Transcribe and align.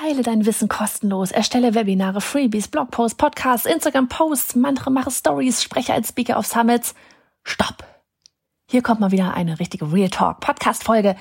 Teile 0.00 0.22
dein 0.22 0.44
Wissen 0.44 0.68
kostenlos, 0.68 1.30
erstelle 1.30 1.74
Webinare, 1.74 2.20
Freebies, 2.20 2.66
Blogposts, 2.66 3.16
Podcasts, 3.16 3.64
Instagram-Posts, 3.64 4.56
Mantra, 4.56 4.90
mache 4.90 5.12
Stories, 5.12 5.62
spreche 5.62 5.92
als 5.92 6.08
Speaker 6.08 6.36
auf 6.36 6.46
Summits. 6.46 6.96
Stopp! 7.44 7.84
Hier 8.68 8.82
kommt 8.82 8.98
mal 8.98 9.12
wieder 9.12 9.34
eine 9.34 9.60
richtige 9.60 9.92
Real 9.92 10.10
Talk 10.10 10.40
Podcast 10.40 10.82
Folge. 10.82 11.14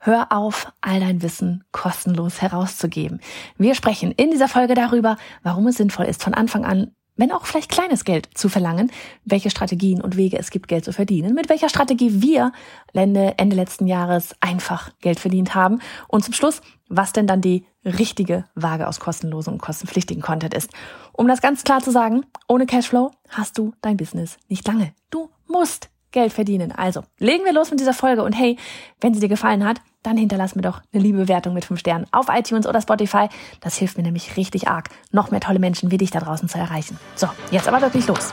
Hör 0.00 0.32
auf, 0.32 0.72
all 0.80 0.98
dein 0.98 1.22
Wissen 1.22 1.62
kostenlos 1.70 2.42
herauszugeben. 2.42 3.20
Wir 3.58 3.76
sprechen 3.76 4.10
in 4.10 4.32
dieser 4.32 4.48
Folge 4.48 4.74
darüber, 4.74 5.18
warum 5.44 5.68
es 5.68 5.76
sinnvoll 5.76 6.06
ist, 6.06 6.24
von 6.24 6.34
Anfang 6.34 6.64
an 6.64 6.96
wenn 7.16 7.32
auch 7.32 7.46
vielleicht 7.46 7.70
kleines 7.70 8.04
Geld 8.04 8.28
zu 8.34 8.48
verlangen, 8.48 8.90
welche 9.24 9.50
Strategien 9.50 10.00
und 10.00 10.16
Wege 10.16 10.38
es 10.38 10.50
gibt, 10.50 10.68
Geld 10.68 10.84
zu 10.84 10.92
verdienen, 10.92 11.34
mit 11.34 11.48
welcher 11.48 11.68
Strategie 11.68 12.22
wir 12.22 12.52
Ende, 12.92 13.34
Ende 13.38 13.56
letzten 13.56 13.86
Jahres 13.86 14.34
einfach 14.40 14.90
Geld 15.00 15.18
verdient 15.18 15.54
haben 15.54 15.80
und 16.08 16.24
zum 16.24 16.34
Schluss, 16.34 16.60
was 16.88 17.12
denn 17.12 17.26
dann 17.26 17.40
die 17.40 17.64
richtige 17.86 18.44
Waage 18.54 18.88
aus 18.88 19.00
kostenlosem 19.00 19.54
und 19.54 19.62
kostenpflichtigen 19.62 20.22
Content 20.22 20.54
ist. 20.54 20.70
Um 21.12 21.28
das 21.28 21.40
ganz 21.40 21.64
klar 21.64 21.80
zu 21.80 21.90
sagen, 21.90 22.26
ohne 22.48 22.66
Cashflow 22.66 23.12
hast 23.28 23.56
du 23.56 23.72
dein 23.80 23.96
Business 23.96 24.36
nicht 24.48 24.66
lange. 24.66 24.92
Du 25.10 25.30
musst 25.46 25.88
Geld 26.12 26.32
verdienen. 26.32 26.72
Also, 26.72 27.02
legen 27.18 27.44
wir 27.44 27.52
los 27.52 27.70
mit 27.70 27.80
dieser 27.80 27.92
Folge 27.92 28.22
und 28.22 28.32
hey, 28.32 28.56
wenn 29.00 29.12
sie 29.12 29.20
dir 29.20 29.28
gefallen 29.28 29.64
hat, 29.64 29.80
dann 30.02 30.16
hinterlass 30.16 30.54
mir 30.54 30.62
doch 30.62 30.80
eine 30.92 31.02
liebe 31.02 31.18
Bewertung 31.18 31.52
mit 31.52 31.64
5 31.64 31.80
Sternen 31.80 32.06
auf 32.12 32.26
iTunes 32.30 32.66
oder 32.66 32.80
Spotify. 32.80 33.28
Das 33.60 33.76
hilft 33.76 33.96
mir 33.96 34.04
nämlich 34.04 34.36
richtig 34.36 34.68
arg, 34.68 34.88
noch 35.10 35.30
mehr 35.30 35.40
tolle 35.40 35.58
Menschen 35.58 35.90
wie 35.90 35.98
dich 35.98 36.10
da 36.10 36.20
draußen 36.20 36.48
zu 36.48 36.58
erreichen. 36.58 36.98
So, 37.16 37.28
jetzt 37.50 37.68
aber 37.68 37.82
wirklich 37.82 38.06
los. 38.06 38.32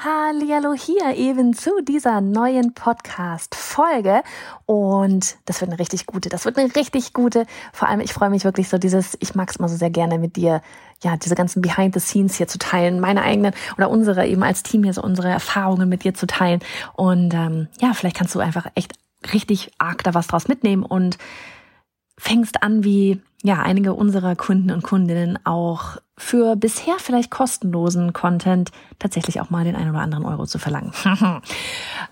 Hallo 0.00 0.74
hier 0.74 1.16
eben 1.16 1.54
zu 1.54 1.82
dieser 1.82 2.20
neuen 2.20 2.72
Podcast 2.72 3.56
Folge 3.56 4.22
und 4.64 5.36
das 5.44 5.60
wird 5.60 5.72
eine 5.72 5.80
richtig 5.80 6.06
gute, 6.06 6.28
das 6.28 6.44
wird 6.44 6.56
eine 6.56 6.72
richtig 6.76 7.12
gute. 7.12 7.46
Vor 7.72 7.88
allem 7.88 7.98
ich 7.98 8.12
freue 8.12 8.30
mich 8.30 8.44
wirklich 8.44 8.68
so 8.68 8.78
dieses 8.78 9.16
ich 9.18 9.34
mag 9.34 9.50
es 9.50 9.58
mal 9.58 9.66
so 9.66 9.74
sehr 9.74 9.90
gerne 9.90 10.20
mit 10.20 10.36
dir 10.36 10.62
ja, 11.02 11.16
diese 11.16 11.34
ganzen 11.34 11.62
Behind 11.62 11.94
the 11.94 12.00
Scenes 12.00 12.36
hier 12.36 12.46
zu 12.46 12.58
teilen, 12.58 13.00
meine 13.00 13.22
eigenen 13.22 13.52
oder 13.76 13.90
unsere 13.90 14.24
eben 14.28 14.44
als 14.44 14.62
Team 14.62 14.84
hier 14.84 14.92
so 14.92 15.02
unsere 15.02 15.30
Erfahrungen 15.30 15.88
mit 15.88 16.04
dir 16.04 16.14
zu 16.14 16.28
teilen 16.28 16.60
und 16.94 17.34
ähm, 17.34 17.66
ja, 17.80 17.92
vielleicht 17.92 18.16
kannst 18.16 18.36
du 18.36 18.38
einfach 18.38 18.66
echt 18.76 18.92
richtig 19.32 19.72
arg 19.78 20.04
da 20.04 20.14
was 20.14 20.28
draus 20.28 20.46
mitnehmen 20.46 20.84
und 20.84 21.18
fängst 22.18 22.62
an, 22.62 22.84
wie 22.84 23.20
ja 23.42 23.62
einige 23.62 23.94
unserer 23.94 24.36
Kunden 24.36 24.70
und 24.70 24.82
Kundinnen 24.82 25.38
auch 25.44 25.96
für 26.16 26.56
bisher 26.56 26.96
vielleicht 26.98 27.30
kostenlosen 27.30 28.12
Content 28.12 28.72
tatsächlich 28.98 29.40
auch 29.40 29.50
mal 29.50 29.64
den 29.64 29.76
einen 29.76 29.90
oder 29.90 30.00
anderen 30.00 30.24
Euro 30.24 30.46
zu 30.46 30.58
verlangen. 30.58 30.92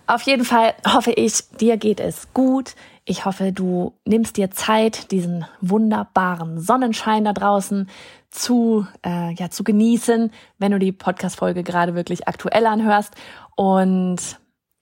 Auf 0.07 0.23
jeden 0.23 0.45
Fall 0.45 0.75
hoffe 0.87 1.11
ich, 1.11 1.51
dir 1.61 1.77
geht 1.77 1.99
es 1.99 2.33
gut. 2.33 2.77
Ich 3.05 3.25
hoffe, 3.25 3.53
du 3.53 3.95
nimmst 4.05 4.37
dir 4.37 4.53
Zeit, 4.53 5.11
diesen 5.11 5.45
wunderbaren 5.61 6.61
Sonnenschein 6.61 7.25
da 7.25 7.33
draußen 7.33 7.89
zu, 8.31 8.87
äh, 9.05 9.33
ja, 9.35 9.51
zu 9.51 9.65
genießen, 9.65 10.31
wenn 10.59 10.73
du 10.73 10.79
die 10.79 10.93
Podcast-Folge 10.93 11.63
gerade 11.65 11.95
wirklich 11.95 12.29
aktuell 12.29 12.67
anhörst. 12.67 13.15
Und 13.57 14.19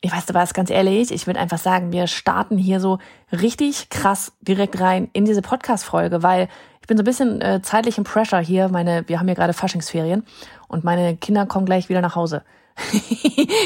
ich 0.04 0.12
weiß 0.12 0.26
du 0.26 0.34
was, 0.34 0.52
ganz 0.52 0.68
ehrlich, 0.68 1.10
ich 1.10 1.26
würde 1.26 1.40
einfach 1.40 1.56
sagen, 1.56 1.90
wir 1.90 2.06
starten 2.08 2.58
hier 2.58 2.78
so 2.78 2.98
richtig 3.32 3.88
krass 3.88 4.32
direkt 4.42 4.78
rein 4.78 5.08
in 5.14 5.24
diese 5.24 5.40
Podcast-Folge, 5.40 6.22
weil 6.22 6.48
ich 6.82 6.86
bin 6.86 6.98
so 6.98 7.02
ein 7.02 7.06
bisschen 7.06 7.40
äh, 7.40 7.62
zeitlich 7.62 7.96
im 7.96 8.04
Pressure 8.04 8.40
hier. 8.40 8.68
Meine, 8.68 9.08
wir 9.08 9.18
haben 9.18 9.26
hier 9.26 9.34
gerade 9.34 9.54
Faschingsferien 9.54 10.26
und 10.68 10.84
meine 10.84 11.16
Kinder 11.16 11.46
kommen 11.46 11.64
gleich 11.64 11.88
wieder 11.88 12.02
nach 12.02 12.16
Hause. 12.16 12.42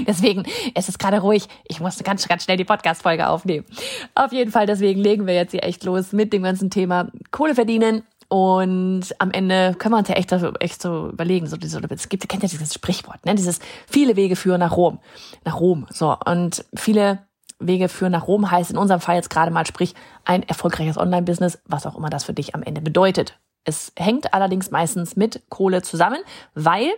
deswegen, 0.06 0.44
es 0.76 0.88
ist 0.88 1.00
gerade 1.00 1.18
ruhig. 1.18 1.48
Ich 1.66 1.80
musste 1.80 2.04
ganz, 2.04 2.28
ganz 2.28 2.44
schnell 2.44 2.56
die 2.56 2.64
Podcast-Folge 2.64 3.26
aufnehmen. 3.26 3.66
Auf 4.14 4.32
jeden 4.32 4.52
Fall, 4.52 4.66
deswegen 4.66 5.00
legen 5.00 5.26
wir 5.26 5.34
jetzt 5.34 5.50
hier 5.50 5.64
echt 5.64 5.82
los 5.82 6.12
mit 6.12 6.32
dem 6.32 6.44
ganzen 6.44 6.70
Thema 6.70 7.10
Kohle 7.32 7.56
verdienen 7.56 8.04
und 8.28 9.04
am 9.18 9.30
Ende 9.30 9.74
können 9.78 9.94
wir 9.94 9.98
uns 9.98 10.08
ja 10.08 10.14
echt, 10.14 10.30
echt 10.60 10.82
so 10.82 11.08
überlegen, 11.08 11.46
so 11.46 11.56
diese, 11.56 11.80
es 11.90 12.08
gibt, 12.08 12.24
ihr 12.24 12.28
kennt 12.28 12.42
ja 12.42 12.48
dieses 12.48 12.74
Sprichwort, 12.74 13.24
ne? 13.24 13.34
Dieses 13.34 13.58
viele 13.86 14.16
Wege 14.16 14.36
führen 14.36 14.60
nach 14.60 14.76
Rom, 14.76 14.98
nach 15.44 15.60
Rom. 15.60 15.86
So 15.90 16.14
und 16.26 16.64
viele 16.74 17.26
Wege 17.58 17.88
führen 17.88 18.12
nach 18.12 18.28
Rom 18.28 18.50
heißt 18.50 18.70
in 18.70 18.76
unserem 18.76 19.00
Fall 19.00 19.16
jetzt 19.16 19.30
gerade 19.30 19.50
mal, 19.50 19.66
sprich 19.66 19.94
ein 20.24 20.42
erfolgreiches 20.42 20.98
Online-Business, 20.98 21.58
was 21.64 21.86
auch 21.86 21.96
immer 21.96 22.10
das 22.10 22.24
für 22.24 22.34
dich 22.34 22.54
am 22.54 22.62
Ende 22.62 22.82
bedeutet. 22.82 23.38
Es 23.64 23.92
hängt 23.96 24.34
allerdings 24.34 24.70
meistens 24.70 25.16
mit 25.16 25.42
Kohle 25.48 25.82
zusammen, 25.82 26.18
weil 26.54 26.90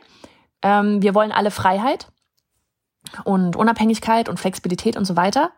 ähm, 0.63 1.01
wir 1.01 1.15
wollen 1.15 1.33
alle 1.33 1.51
Freiheit 1.51 2.09
und 3.25 3.57
Unabhängigkeit 3.57 4.29
und 4.29 4.39
Flexibilität 4.39 4.97
und 4.97 5.05
so 5.05 5.17
weiter. 5.17 5.53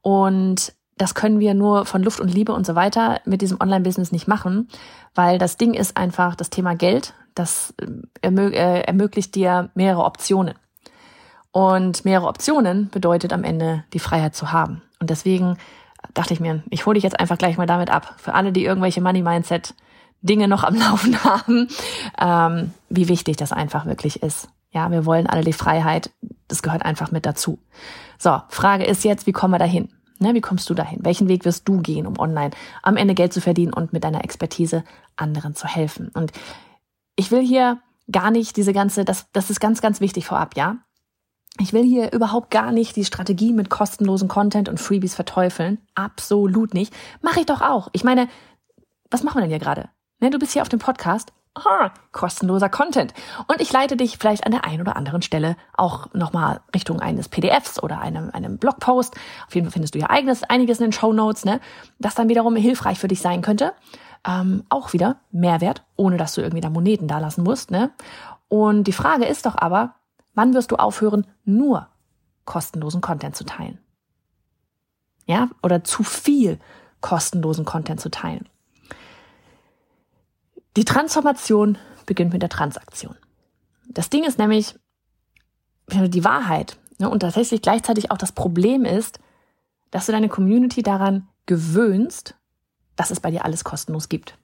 Und 0.00 0.72
das 0.98 1.14
können 1.14 1.40
wir 1.40 1.54
nur 1.54 1.86
von 1.86 2.02
Luft 2.02 2.20
und 2.20 2.32
Liebe 2.32 2.52
und 2.52 2.66
so 2.66 2.74
weiter 2.74 3.20
mit 3.24 3.40
diesem 3.40 3.60
Online-Business 3.60 4.12
nicht 4.12 4.28
machen, 4.28 4.68
weil 5.14 5.38
das 5.38 5.56
Ding 5.56 5.74
ist 5.74 5.96
einfach 5.96 6.34
das 6.34 6.50
Thema 6.50 6.74
Geld, 6.74 7.14
das 7.34 7.74
äh, 8.22 8.28
äh, 8.28 8.80
ermöglicht 8.82 9.34
dir 9.34 9.70
mehrere 9.74 10.04
Optionen. 10.04 10.54
Und 11.50 12.04
mehrere 12.04 12.28
Optionen 12.28 12.90
bedeutet 12.90 13.32
am 13.32 13.44
Ende 13.44 13.84
die 13.92 13.98
Freiheit 13.98 14.34
zu 14.34 14.52
haben. 14.52 14.82
Und 15.00 15.10
deswegen 15.10 15.56
dachte 16.14 16.34
ich 16.34 16.40
mir, 16.40 16.62
ich 16.70 16.84
hole 16.84 16.94
dich 16.94 17.04
jetzt 17.04 17.18
einfach 17.18 17.38
gleich 17.38 17.56
mal 17.56 17.66
damit 17.66 17.90
ab. 17.90 18.14
Für 18.18 18.34
alle, 18.34 18.52
die 18.52 18.64
irgendwelche 18.64 19.00
Money-Mindset 19.00 19.74
Dinge 20.20 20.48
noch 20.48 20.64
am 20.64 20.74
Laufen 20.78 21.22
haben, 21.24 21.68
ähm, 22.20 22.72
wie 22.88 23.08
wichtig 23.08 23.36
das 23.36 23.52
einfach 23.52 23.86
wirklich 23.86 24.22
ist. 24.22 24.48
Ja, 24.70 24.90
wir 24.90 25.06
wollen 25.06 25.26
alle 25.26 25.44
die 25.44 25.52
Freiheit. 25.52 26.10
Das 26.48 26.62
gehört 26.62 26.84
einfach 26.84 27.10
mit 27.10 27.24
dazu. 27.24 27.58
So, 28.18 28.40
Frage 28.48 28.84
ist 28.84 29.04
jetzt, 29.04 29.26
wie 29.26 29.32
kommen 29.32 29.54
wir 29.54 29.58
dahin? 29.58 29.88
Ne, 30.18 30.34
wie 30.34 30.40
kommst 30.40 30.68
du 30.68 30.74
dahin? 30.74 31.04
Welchen 31.04 31.28
Weg 31.28 31.44
wirst 31.44 31.68
du 31.68 31.80
gehen, 31.80 32.06
um 32.06 32.18
online 32.18 32.50
am 32.82 32.96
Ende 32.96 33.14
Geld 33.14 33.32
zu 33.32 33.40
verdienen 33.40 33.72
und 33.72 33.92
mit 33.92 34.04
deiner 34.04 34.24
Expertise 34.24 34.84
anderen 35.16 35.54
zu 35.54 35.66
helfen? 35.66 36.10
Und 36.14 36.32
ich 37.16 37.30
will 37.30 37.42
hier 37.42 37.80
gar 38.10 38.30
nicht 38.30 38.56
diese 38.56 38.72
ganze, 38.72 39.04
das, 39.04 39.26
das 39.32 39.50
ist 39.50 39.60
ganz, 39.60 39.80
ganz 39.80 40.00
wichtig 40.00 40.26
vorab, 40.26 40.56
ja? 40.56 40.78
Ich 41.60 41.72
will 41.72 41.82
hier 41.82 42.12
überhaupt 42.12 42.50
gar 42.50 42.70
nicht 42.72 42.94
die 42.94 43.04
Strategie 43.04 43.52
mit 43.52 43.68
kostenlosen 43.68 44.28
Content 44.28 44.68
und 44.68 44.78
Freebies 44.78 45.14
verteufeln. 45.14 45.78
Absolut 45.94 46.72
nicht. 46.72 46.94
Mache 47.20 47.40
ich 47.40 47.46
doch 47.46 47.62
auch. 47.62 47.88
Ich 47.92 48.04
meine, 48.04 48.28
was 49.10 49.24
machen 49.24 49.38
wir 49.38 49.42
denn 49.42 49.50
hier 49.50 49.58
gerade? 49.58 49.88
Ne, 50.20 50.30
du 50.30 50.38
bist 50.38 50.52
hier 50.52 50.62
auf 50.62 50.68
dem 50.68 50.78
Podcast 50.78 51.32
aha, 51.54 51.92
kostenloser 52.12 52.68
Content. 52.68 53.14
Und 53.46 53.60
ich 53.60 53.72
leite 53.72 53.96
dich 53.96 54.18
vielleicht 54.18 54.44
an 54.44 54.52
der 54.52 54.64
einen 54.64 54.80
oder 54.80 54.96
anderen 54.96 55.22
Stelle 55.22 55.56
auch 55.76 56.12
nochmal 56.14 56.60
Richtung 56.74 57.00
eines 57.00 57.28
PDFs 57.28 57.82
oder 57.82 58.00
einem, 58.00 58.30
einem 58.30 58.58
Blogpost. 58.58 59.14
Auf 59.46 59.54
jeden 59.54 59.66
Fall 59.66 59.72
findest 59.72 59.94
du 59.94 59.98
ja 59.98 60.10
eigenes, 60.10 60.44
einiges 60.44 60.78
in 60.78 60.86
den 60.86 60.92
Show 60.92 61.12
Notes, 61.12 61.44
ne, 61.44 61.60
das 61.98 62.14
dann 62.14 62.28
wiederum 62.28 62.56
hilfreich 62.56 62.98
für 62.98 63.08
dich 63.08 63.20
sein 63.20 63.42
könnte. 63.42 63.72
Ähm, 64.26 64.64
auch 64.68 64.92
wieder 64.92 65.16
Mehrwert, 65.30 65.84
ohne 65.96 66.16
dass 66.16 66.34
du 66.34 66.40
irgendwie 66.40 66.60
da 66.60 66.70
Moneten 66.70 67.08
da 67.08 67.18
lassen 67.18 67.42
musst, 67.42 67.70
ne. 67.70 67.90
Und 68.48 68.84
die 68.84 68.92
Frage 68.92 69.26
ist 69.26 69.46
doch 69.46 69.56
aber, 69.56 69.94
wann 70.34 70.54
wirst 70.54 70.70
du 70.70 70.76
aufhören, 70.76 71.26
nur 71.44 71.88
kostenlosen 72.44 73.00
Content 73.00 73.36
zu 73.36 73.44
teilen? 73.44 73.78
Ja, 75.26 75.50
oder 75.62 75.84
zu 75.84 76.02
viel 76.02 76.58
kostenlosen 77.00 77.64
Content 77.64 78.00
zu 78.00 78.10
teilen. 78.10 78.48
Die 80.78 80.84
Transformation 80.84 81.76
beginnt 82.06 82.32
mit 82.32 82.40
der 82.40 82.48
Transaktion. 82.48 83.16
Das 83.88 84.10
Ding 84.10 84.22
ist 84.22 84.38
nämlich, 84.38 84.76
die 85.90 86.22
Wahrheit 86.22 86.78
ne, 86.98 87.10
und 87.10 87.18
tatsächlich 87.18 87.62
gleichzeitig 87.62 88.12
auch 88.12 88.16
das 88.16 88.30
Problem 88.30 88.84
ist, 88.84 89.18
dass 89.90 90.06
du 90.06 90.12
deine 90.12 90.28
Community 90.28 90.84
daran 90.84 91.26
gewöhnst, 91.46 92.36
dass 92.94 93.10
es 93.10 93.18
bei 93.18 93.32
dir 93.32 93.44
alles 93.44 93.64
kostenlos 93.64 94.08
gibt. 94.08 94.38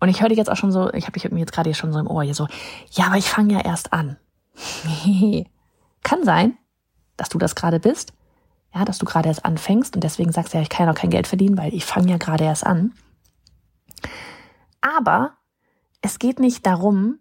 Und 0.00 0.08
ich 0.08 0.20
höre 0.22 0.28
dich 0.28 0.38
jetzt 0.38 0.50
auch 0.50 0.56
schon 0.56 0.72
so, 0.72 0.92
ich 0.92 1.06
habe 1.06 1.16
irgendwie 1.20 1.38
jetzt 1.38 1.52
gerade 1.52 1.72
schon 1.72 1.92
so 1.92 2.00
im 2.00 2.08
Ohr 2.08 2.24
hier 2.24 2.34
so, 2.34 2.48
ja, 2.90 3.06
aber 3.06 3.16
ich 3.16 3.30
fange 3.30 3.54
ja 3.54 3.60
erst 3.60 3.92
an. 3.92 4.16
Kann 6.02 6.24
sein, 6.24 6.58
dass 7.16 7.28
du 7.28 7.38
das 7.38 7.54
gerade 7.54 7.78
bist, 7.78 8.12
ja, 8.74 8.84
dass 8.84 8.98
du 8.98 9.06
gerade 9.06 9.28
erst 9.28 9.44
anfängst 9.44 9.94
und 9.94 10.02
deswegen 10.02 10.32
sagst, 10.32 10.52
ja, 10.52 10.62
ich 10.62 10.68
kann 10.68 10.86
ja 10.86 10.92
noch 10.92 11.00
kein 11.00 11.10
Geld 11.10 11.28
verdienen, 11.28 11.56
weil 11.56 11.72
ich 11.72 11.84
fange 11.84 12.10
ja 12.10 12.16
gerade 12.16 12.42
erst 12.42 12.66
an. 12.66 12.92
Aber 14.82 15.32
es 16.02 16.18
geht 16.18 16.38
nicht 16.38 16.66
darum, 16.66 17.18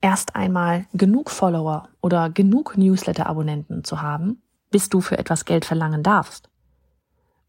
erst 0.00 0.36
einmal 0.36 0.86
genug 0.92 1.30
Follower 1.30 1.88
oder 2.00 2.30
genug 2.30 2.76
Newsletter-Abonnenten 2.76 3.82
zu 3.82 4.02
haben, 4.02 4.42
bis 4.70 4.88
du 4.88 5.00
für 5.00 5.18
etwas 5.18 5.44
Geld 5.44 5.64
verlangen 5.64 6.02
darfst. 6.02 6.48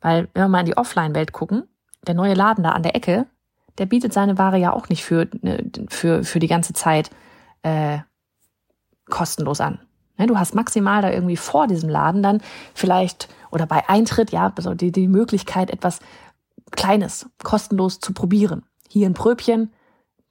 Weil, 0.01 0.29
wenn 0.33 0.43
wir 0.43 0.47
mal 0.49 0.59
in 0.61 0.65
die 0.65 0.77
Offline-Welt 0.77 1.33
gucken, 1.33 1.63
der 2.07 2.15
neue 2.15 2.33
Laden 2.33 2.63
da 2.63 2.71
an 2.71 2.83
der 2.83 2.95
Ecke, 2.95 3.25
der 3.77 3.85
bietet 3.85 4.13
seine 4.13 4.37
Ware 4.37 4.57
ja 4.57 4.73
auch 4.73 4.89
nicht 4.89 5.03
für, 5.03 5.27
ne, 5.41 5.69
für, 5.89 6.23
für 6.23 6.39
die 6.39 6.47
ganze 6.47 6.73
Zeit 6.73 7.09
äh, 7.63 7.99
kostenlos 9.09 9.61
an. 9.61 9.79
Ne, 10.17 10.27
du 10.27 10.37
hast 10.37 10.53
maximal 10.55 11.01
da 11.01 11.09
irgendwie 11.09 11.37
vor 11.37 11.67
diesem 11.67 11.89
Laden 11.89 12.21
dann 12.21 12.41
vielleicht 12.73 13.29
oder 13.51 13.65
bei 13.65 13.87
Eintritt, 13.89 14.31
ja, 14.31 14.49
die, 14.49 14.91
die 14.91 15.07
Möglichkeit, 15.07 15.71
etwas 15.71 15.99
Kleines 16.71 17.29
kostenlos 17.43 17.99
zu 17.99 18.13
probieren. 18.13 18.63
Hier 18.93 19.09
ein 19.09 19.15
Pröbchen, 19.15 19.73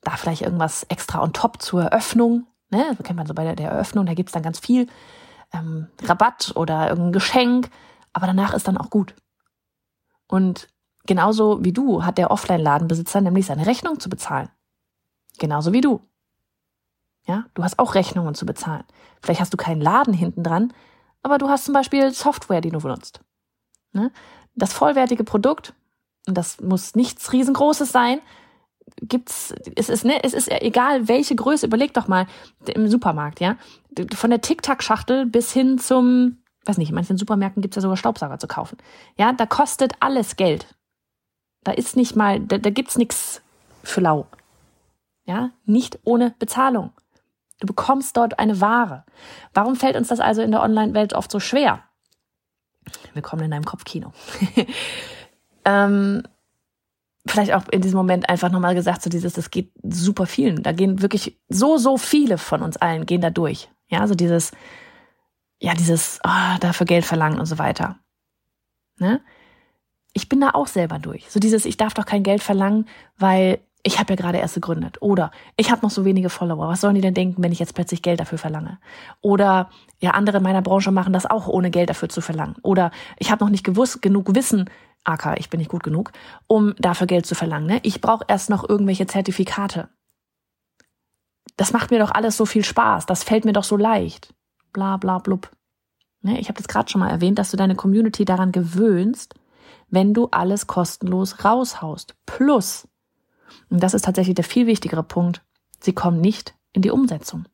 da 0.03 0.12
vielleicht 0.12 0.43
irgendwas 0.43 0.85
extra 0.85 1.20
on 1.20 1.32
top 1.32 1.61
zur 1.61 1.82
Eröffnung. 1.82 2.47
Ne? 2.70 2.94
So 2.97 3.03
kennt 3.03 3.17
man 3.17 3.26
so 3.26 3.35
bei 3.35 3.56
der, 3.56 3.73
Eröffnung, 3.73 4.06
da 4.06 4.14
gibt's 4.14 4.31
dann 4.31 4.44
ganz 4.44 4.61
viel 4.61 4.87
ähm, 5.53 5.88
Rabatt 6.05 6.53
oder 6.55 6.88
irgendein 6.88 7.12
Geschenk, 7.12 7.70
aber 8.12 8.29
danach 8.29 8.55
ist 8.55 8.69
dann 8.69 8.79
auch 8.79 8.88
gut. 8.88 9.17
Und 10.29 10.69
genauso 11.06 11.64
wie 11.64 11.73
du 11.73 12.05
hat 12.05 12.19
der 12.19 12.31
Offline-Ladenbesitzer 12.31 13.20
nämlich 13.20 13.47
seine 13.47 13.67
Rechnung 13.67 13.99
zu 13.99 14.09
bezahlen. 14.09 14.49
Genauso 15.41 15.73
wie 15.73 15.81
du. 15.81 16.00
Ja, 17.26 17.47
du 17.55 17.65
hast 17.65 17.81
auch 17.81 17.97
Rechnungen 17.97 18.37
zu 18.37 18.47
bezahlen. 18.47 18.85
Vielleicht 19.23 19.41
hast 19.41 19.53
du 19.53 19.56
keinen 19.56 19.81
Laden 19.81 20.15
hinten 20.15 20.44
dran, 20.44 20.73
aber 21.25 21.38
du 21.38 21.49
hast 21.49 21.65
zum 21.65 21.75
Beispiel 21.75 22.12
Software, 22.12 22.61
die 22.61 22.70
du 22.70 22.79
benutzt. 22.79 23.23
Ne? 23.93 24.12
Das 24.55 24.73
vollwertige 24.73 25.25
Produkt, 25.25 25.75
und 26.29 26.38
das 26.38 26.61
muss 26.61 26.94
nichts 26.94 27.32
riesengroßes 27.32 27.91
sein, 27.91 28.20
gibt's, 29.00 29.55
es 29.76 29.88
ist, 29.88 30.05
ne, 30.05 30.23
es 30.23 30.34
ist 30.34 30.50
egal, 30.50 31.08
welche 31.08 31.34
Größe, 31.34 31.67
überleg 31.67 31.94
doch 31.94 32.08
mal 32.08 32.26
im 32.67 32.88
Supermarkt, 32.88 33.40
ja. 33.40 33.56
Von 34.14 34.31
der 34.31 34.40
Tic-Tac-Schachtel 34.40 35.26
bis 35.26 35.52
hin 35.52 35.79
zum, 35.79 36.38
weiß 36.64 36.79
nicht, 36.79 36.88
in 36.88 36.94
manchen 36.94 37.19
Supermärkten 37.19 37.62
gibt's 37.62 37.76
ja 37.76 37.82
sogar 37.82 37.96
Staubsauger 37.96 38.38
zu 38.38 38.46
kaufen. 38.46 38.79
Ja, 39.17 39.32
da 39.32 39.46
kostet 39.46 39.94
alles 40.00 40.37
Geld. 40.37 40.67
Da 41.64 41.73
ist 41.73 41.96
nicht 41.96 42.17
mal, 42.17 42.40
da, 42.40 42.58
da 42.58 42.70
gibt's 42.70 42.96
nichts 42.96 43.43
für 43.82 44.00
lau. 44.00 44.26
Ja, 45.25 45.50
nicht 45.64 46.00
ohne 46.05 46.34
Bezahlung. 46.38 46.93
Du 47.61 47.67
bekommst 47.67 48.17
dort 48.17 48.40
eine 48.40 48.61
Ware. 48.61 49.05
Warum 49.55 49.76
fällt 49.76 49.96
uns 49.96 50.08
das 50.08 50.19
also 50.19 50.43
in 50.43 50.50
der 50.50 50.62
Online-Welt 50.62 51.12
oft 51.12 51.31
so 51.31 51.38
schwer? 51.38 51.84
Willkommen 53.14 53.44
in 53.44 53.50
deinem 53.52 53.64
Kopfkino. 53.64 54.12
ähm, 55.64 56.25
vielleicht 57.26 57.52
auch 57.52 57.69
in 57.70 57.80
diesem 57.80 57.96
Moment 57.96 58.28
einfach 58.28 58.50
nochmal 58.50 58.74
gesagt, 58.74 59.02
so 59.02 59.10
dieses, 59.10 59.34
das 59.34 59.50
geht 59.50 59.72
super 59.82 60.26
vielen. 60.26 60.62
Da 60.62 60.72
gehen 60.72 61.02
wirklich 61.02 61.40
so, 61.48 61.78
so 61.78 61.96
viele 61.96 62.38
von 62.38 62.62
uns 62.62 62.76
allen 62.76 63.06
gehen 63.06 63.20
da 63.20 63.30
durch. 63.30 63.70
Ja, 63.88 64.06
so 64.06 64.14
dieses, 64.14 64.52
ja, 65.60 65.74
dieses, 65.74 66.19
oh, 66.24 66.58
dafür 66.60 66.86
Geld 66.86 67.04
verlangen 67.04 67.38
und 67.38 67.46
so 67.46 67.58
weiter. 67.58 67.98
Ne? 68.98 69.20
Ich 70.12 70.28
bin 70.28 70.40
da 70.40 70.50
auch 70.50 70.66
selber 70.66 70.98
durch. 70.98 71.30
So 71.30 71.40
dieses, 71.40 71.64
ich 71.64 71.76
darf 71.76 71.94
doch 71.94 72.06
kein 72.06 72.22
Geld 72.22 72.42
verlangen, 72.42 72.86
weil 73.16 73.60
ich 73.84 73.98
habe 73.98 74.12
ja 74.12 74.16
gerade 74.16 74.38
erst 74.38 74.54
gegründet. 74.54 75.00
Oder 75.00 75.30
ich 75.56 75.70
habe 75.70 75.82
noch 75.82 75.90
so 75.90 76.04
wenige 76.04 76.30
Follower. 76.30 76.69
Was 76.69 76.80
sollen 76.80 76.94
die 76.94 77.00
denn 77.00 77.14
denken, 77.14 77.42
wenn 77.42 77.52
ich 77.52 77.58
jetzt 77.58 77.74
plötzlich 77.74 78.02
Geld 78.02 78.20
dafür 78.20 78.38
verlange? 78.38 78.78
Oder 79.20 79.70
ja, 80.00 80.10
andere 80.10 80.38
in 80.38 80.42
meiner 80.42 80.62
Branche 80.62 80.92
machen 80.92 81.12
das 81.12 81.26
auch, 81.26 81.48
ohne 81.48 81.70
Geld 81.70 81.90
dafür 81.90 82.08
zu 82.08 82.20
verlangen. 82.20 82.56
Oder 82.62 82.90
ich 83.19 83.30
habe 83.30 83.44
noch 83.44 83.50
nicht 83.50 83.64
gewusst, 83.64 84.02
genug 84.02 84.34
Wissen, 84.34 84.70
AK, 85.04 85.38
ich 85.38 85.50
bin 85.50 85.58
nicht 85.58 85.70
gut 85.70 85.82
genug, 85.82 86.12
um 86.46 86.75
dafür 86.78 87.06
Geld 87.06 87.26
zu 87.26 87.34
verlangen. 87.34 87.66
Ne? 87.66 87.81
Ich 87.82 88.00
brauche 88.00 88.25
erst 88.28 88.50
noch 88.50 88.69
irgendwelche 88.69 89.06
Zertifikate. 89.06 89.88
Das 91.56 91.72
macht 91.72 91.90
mir 91.90 91.99
doch 91.99 92.10
alles 92.10 92.37
so 92.37 92.46
viel 92.46 92.64
Spaß. 92.64 93.06
Das 93.06 93.25
fällt 93.25 93.44
mir 93.44 93.52
doch 93.52 93.64
so 93.64 93.76
leicht. 93.76 94.34
Bla 94.72 94.96
bla 94.96 95.19
blub. 95.19 95.50
Ne? 96.22 96.38
Ich 96.38 96.49
habe 96.49 96.56
das 96.56 96.69
gerade 96.69 96.90
schon 96.90 97.00
mal 97.00 97.10
erwähnt, 97.10 97.38
dass 97.38 97.50
du 97.50 97.56
deine 97.56 97.75
Community 97.75 98.25
daran 98.25 98.52
gewöhnst, 98.52 99.34
wenn 99.88 100.14
du 100.14 100.28
alles 100.31 100.66
kostenlos 100.66 101.44
raushaust. 101.44 102.14
Plus, 102.26 102.88
und 103.70 103.82
das 103.82 103.94
ist 103.94 104.05
tatsächlich 104.05 104.34
der 104.34 104.44
viel 104.44 104.66
wichtigere 104.66 105.02
Punkt, 105.02 105.43
sie 105.81 105.93
kommen 105.93 106.20
nicht 106.20 106.55
in 106.72 106.82
die 106.82 106.90
Umsetzung. 106.90 107.44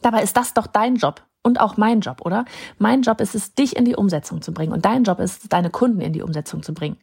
Dabei 0.00 0.22
ist 0.22 0.36
das 0.36 0.54
doch 0.54 0.66
dein 0.66 0.96
Job 0.96 1.22
und 1.44 1.60
auch 1.60 1.76
mein 1.76 2.00
Job, 2.00 2.22
oder? 2.22 2.44
Mein 2.78 3.02
Job 3.02 3.20
ist 3.20 3.36
es, 3.36 3.54
dich 3.54 3.76
in 3.76 3.84
die 3.84 3.94
Umsetzung 3.94 4.42
zu 4.42 4.52
bringen 4.52 4.72
und 4.72 4.84
dein 4.84 5.04
Job 5.04 5.20
ist 5.20 5.44
es, 5.44 5.48
deine 5.48 5.70
Kunden 5.70 6.00
in 6.00 6.12
die 6.12 6.22
Umsetzung 6.22 6.64
zu 6.64 6.74
bringen. 6.74 6.96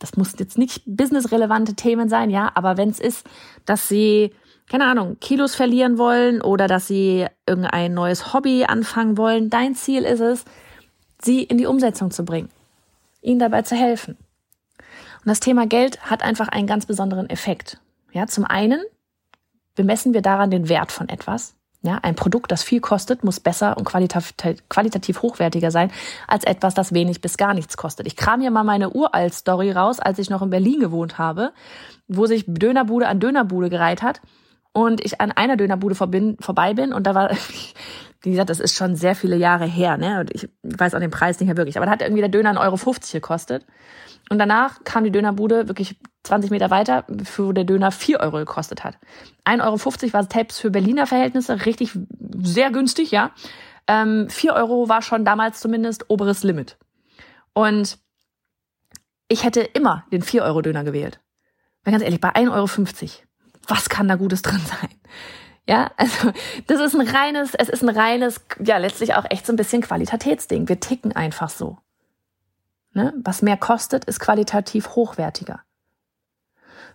Das 0.00 0.16
muss 0.16 0.34
jetzt 0.38 0.58
nicht 0.58 0.82
businessrelevante 0.86 1.74
Themen 1.74 2.08
sein, 2.08 2.30
ja, 2.30 2.50
aber 2.54 2.76
wenn 2.76 2.88
es 2.88 2.98
ist, 2.98 3.26
dass 3.66 3.88
sie, 3.88 4.32
keine 4.68 4.86
Ahnung, 4.86 5.18
Kilos 5.20 5.54
verlieren 5.54 5.98
wollen 5.98 6.40
oder 6.40 6.66
dass 6.66 6.86
sie 6.86 7.26
irgendein 7.46 7.94
neues 7.94 8.32
Hobby 8.32 8.64
anfangen 8.64 9.16
wollen, 9.18 9.50
dein 9.50 9.74
Ziel 9.74 10.04
ist 10.04 10.20
es, 10.20 10.44
sie 11.20 11.42
in 11.42 11.58
die 11.58 11.66
Umsetzung 11.66 12.10
zu 12.10 12.24
bringen, 12.24 12.48
ihnen 13.20 13.40
dabei 13.40 13.62
zu 13.62 13.76
helfen. 13.76 14.16
Und 14.78 15.26
das 15.26 15.40
Thema 15.40 15.66
Geld 15.66 16.00
hat 16.02 16.22
einfach 16.22 16.48
einen 16.48 16.66
ganz 16.66 16.86
besonderen 16.86 17.28
Effekt. 17.28 17.80
Ja, 18.12 18.26
zum 18.26 18.44
einen 18.44 18.80
bemessen 19.74 20.14
wir 20.14 20.22
daran 20.22 20.50
den 20.50 20.68
Wert 20.68 20.90
von 20.90 21.08
etwas. 21.08 21.57
Ja, 21.82 22.00
ein 22.02 22.16
Produkt, 22.16 22.50
das 22.50 22.64
viel 22.64 22.80
kostet, 22.80 23.22
muss 23.22 23.38
besser 23.38 23.76
und 23.76 23.84
qualitativ, 23.84 25.22
hochwertiger 25.22 25.70
sein 25.70 25.92
als 26.26 26.42
etwas, 26.42 26.74
das 26.74 26.92
wenig 26.92 27.20
bis 27.20 27.36
gar 27.36 27.54
nichts 27.54 27.76
kostet. 27.76 28.08
Ich 28.08 28.16
kram 28.16 28.40
hier 28.40 28.50
mal 28.50 28.64
meine 28.64 28.90
Uralt-Story 28.90 29.70
raus, 29.70 30.00
als 30.00 30.18
ich 30.18 30.28
noch 30.28 30.42
in 30.42 30.50
Berlin 30.50 30.80
gewohnt 30.80 31.18
habe, 31.18 31.52
wo 32.08 32.26
sich 32.26 32.44
Dönerbude 32.48 33.06
an 33.06 33.20
Dönerbude 33.20 33.70
gereiht 33.70 34.02
hat 34.02 34.20
und 34.72 35.04
ich 35.04 35.20
an 35.20 35.30
einer 35.30 35.56
Dönerbude 35.56 35.94
vorbei 35.94 36.74
bin 36.74 36.92
und 36.92 37.06
da 37.06 37.14
war, 37.14 37.30
wie 38.22 38.30
gesagt, 38.30 38.50
das 38.50 38.60
ist 38.60 38.74
schon 38.74 38.96
sehr 38.96 39.14
viele 39.14 39.36
Jahre 39.36 39.64
her, 39.64 39.96
ne? 39.96 40.20
Und 40.20 40.34
ich 40.34 40.48
weiß 40.62 40.94
auch 40.94 41.00
den 41.00 41.10
Preis 41.10 41.38
nicht 41.38 41.46
mehr 41.46 41.56
wirklich, 41.56 41.76
aber 41.76 41.86
da 41.86 41.92
hat 41.92 42.02
irgendwie 42.02 42.20
der 42.20 42.30
Döner 42.30 42.52
1,50 42.52 42.60
Euro 42.60 42.96
gekostet. 43.12 43.66
Und 44.30 44.38
danach 44.38 44.82
kam 44.84 45.04
die 45.04 45.12
Dönerbude 45.12 45.68
wirklich 45.68 45.96
20 46.24 46.50
Meter 46.50 46.70
weiter, 46.70 47.04
für 47.24 47.54
der 47.54 47.64
Döner 47.64 47.92
4 47.92 48.20
Euro 48.20 48.38
gekostet 48.38 48.84
hat. 48.84 48.98
1,50 49.44 49.62
Euro 49.62 50.12
war 50.12 50.24
selbst 50.30 50.60
für 50.60 50.70
Berliner 50.70 51.06
Verhältnisse 51.06 51.64
richtig 51.64 51.92
sehr 52.42 52.70
günstig, 52.70 53.10
ja. 53.10 53.30
Ähm, 53.86 54.28
4 54.28 54.54
Euro 54.54 54.88
war 54.88 55.00
schon 55.00 55.24
damals 55.24 55.60
zumindest 55.60 56.10
oberes 56.10 56.42
Limit. 56.42 56.76
Und 57.54 57.98
ich 59.28 59.44
hätte 59.44 59.60
immer 59.60 60.04
den 60.10 60.22
4-Euro-Döner 60.22 60.84
gewählt. 60.84 61.20
Weil 61.84 61.92
ganz 61.92 62.02
ehrlich, 62.02 62.20
bei 62.20 62.34
1,50 62.34 62.50
Euro, 62.50 63.10
was 63.68 63.88
kann 63.88 64.08
da 64.08 64.16
Gutes 64.16 64.42
drin 64.42 64.60
sein? 64.64 64.88
Ja, 65.68 65.90
also 65.98 66.32
das 66.66 66.80
ist 66.80 66.98
ein 66.98 67.06
reines, 67.06 67.54
es 67.54 67.68
ist 67.68 67.82
ein 67.82 67.90
reines, 67.90 68.40
ja 68.58 68.78
letztlich 68.78 69.14
auch 69.14 69.26
echt 69.28 69.44
so 69.44 69.52
ein 69.52 69.56
bisschen 69.56 69.82
Qualitätsding. 69.82 70.66
Wir 70.66 70.80
ticken 70.80 71.14
einfach 71.14 71.50
so. 71.50 71.76
Ne? 72.94 73.12
Was 73.22 73.42
mehr 73.42 73.58
kostet, 73.58 74.06
ist 74.06 74.18
qualitativ 74.18 74.96
hochwertiger. 74.96 75.60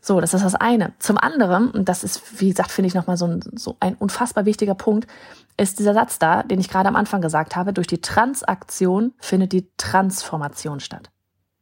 So, 0.01 0.19
das 0.19 0.33
ist 0.33 0.43
das 0.43 0.55
eine. 0.55 0.93
Zum 0.97 1.19
anderen, 1.19 1.69
und 1.69 1.87
das 1.87 2.03
ist, 2.03 2.41
wie 2.41 2.49
gesagt, 2.49 2.71
finde 2.71 2.87
ich 2.87 2.95
nochmal 2.95 3.15
so 3.15 3.27
ein, 3.27 3.41
so 3.53 3.77
ein 3.79 3.93
unfassbar 3.93 4.45
wichtiger 4.45 4.73
Punkt, 4.73 5.07
ist 5.55 5.77
dieser 5.77 5.93
Satz 5.93 6.17
da, 6.17 6.41
den 6.41 6.59
ich 6.59 6.67
gerade 6.67 6.89
am 6.89 6.95
Anfang 6.95 7.21
gesagt 7.21 7.55
habe, 7.55 7.73
durch 7.73 7.87
die 7.87 8.01
Transaktion 8.01 9.13
findet 9.19 9.53
die 9.53 9.69
Transformation 9.77 10.79
statt. 10.79 11.11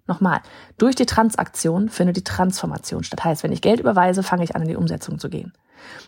Nochmal, 0.07 0.39
durch 0.77 0.95
die 0.95 1.05
Transaktion 1.05 1.89
findet 1.89 2.15
die 2.15 2.23
Transformation 2.23 3.03
statt. 3.03 3.23
Heißt, 3.23 3.43
wenn 3.43 3.51
ich 3.51 3.61
Geld 3.61 3.81
überweise, 3.81 4.23
fange 4.23 4.45
ich 4.45 4.55
an, 4.55 4.61
in 4.61 4.69
die 4.69 4.75
Umsetzung 4.77 5.19
zu 5.19 5.29
gehen. 5.29 5.53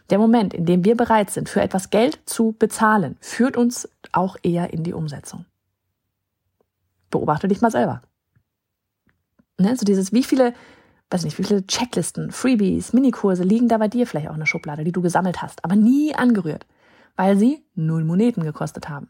Der 0.09 0.17
Moment, 0.17 0.53
in 0.53 0.65
dem 0.65 0.85
wir 0.85 0.95
bereit 0.95 1.29
sind, 1.29 1.49
für 1.49 1.61
etwas 1.61 1.89
Geld 1.89 2.19
zu 2.25 2.55
bezahlen, 2.57 3.17
führt 3.19 3.57
uns 3.57 3.89
auch 4.11 4.37
eher 4.43 4.73
in 4.73 4.83
die 4.83 4.93
Umsetzung. 4.93 5.45
Beobachte 7.09 7.47
dich 7.47 7.61
mal 7.61 7.71
selber. 7.71 8.01
Ne? 9.59 9.75
So 9.75 9.85
dieses, 9.85 10.13
wie 10.13 10.23
viele, 10.23 10.53
weiß 11.09 11.23
nicht, 11.23 11.37
wie 11.37 11.43
viele 11.43 11.65
Checklisten, 11.65 12.31
Freebies, 12.31 12.93
Minikurse 12.93 13.43
liegen 13.43 13.67
da 13.67 13.77
bei 13.77 13.87
dir 13.87 14.07
vielleicht 14.07 14.29
auch 14.29 14.33
in 14.33 14.39
der 14.39 14.45
Schublade, 14.45 14.83
die 14.83 14.91
du 14.91 15.01
gesammelt 15.01 15.41
hast, 15.41 15.63
aber 15.63 15.75
nie 15.75 16.15
angerührt, 16.15 16.65
weil 17.15 17.37
sie 17.37 17.63
null 17.75 18.03
Moneten 18.03 18.43
gekostet 18.43 18.89
haben. 18.89 19.09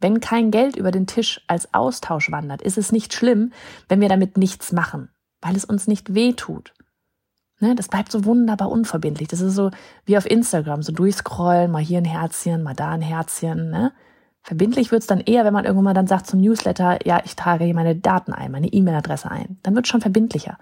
Wenn 0.00 0.20
kein 0.20 0.50
Geld 0.50 0.76
über 0.76 0.92
den 0.92 1.06
Tisch 1.06 1.42
als 1.46 1.74
Austausch 1.74 2.30
wandert, 2.30 2.62
ist 2.62 2.78
es 2.78 2.90
nicht 2.90 3.12
schlimm, 3.12 3.52
wenn 3.88 4.00
wir 4.00 4.08
damit 4.08 4.38
nichts 4.38 4.72
machen, 4.72 5.10
weil 5.42 5.56
es 5.56 5.64
uns 5.64 5.86
nicht 5.86 6.14
weh 6.14 6.32
tut. 6.32 6.72
Ne, 7.62 7.74
das 7.74 7.88
bleibt 7.88 8.10
so 8.10 8.24
wunderbar 8.24 8.70
unverbindlich. 8.70 9.28
Das 9.28 9.42
ist 9.42 9.54
so 9.54 9.70
wie 10.06 10.16
auf 10.16 10.24
Instagram, 10.28 10.82
so 10.82 10.92
durchscrollen, 10.92 11.70
mal 11.70 11.82
hier 11.82 11.98
ein 11.98 12.06
Herzchen, 12.06 12.62
mal 12.62 12.74
da 12.74 12.90
ein 12.92 13.02
Herzchen. 13.02 13.68
Ne? 13.70 13.92
Verbindlich 14.42 14.90
wird's 14.90 15.06
dann 15.06 15.20
eher, 15.20 15.44
wenn 15.44 15.52
man 15.52 15.66
irgendwann 15.66 15.84
mal 15.84 15.94
dann 15.94 16.06
sagt 16.06 16.26
zum 16.26 16.40
Newsletter, 16.40 17.06
ja, 17.06 17.20
ich 17.22 17.36
trage 17.36 17.64
hier 17.64 17.74
meine 17.74 17.94
Daten 17.94 18.32
ein, 18.32 18.50
meine 18.50 18.68
E-Mail-Adresse 18.68 19.30
ein. 19.30 19.58
Dann 19.62 19.74
wird's 19.74 19.90
schon 19.90 20.00
verbindlicher. 20.00 20.56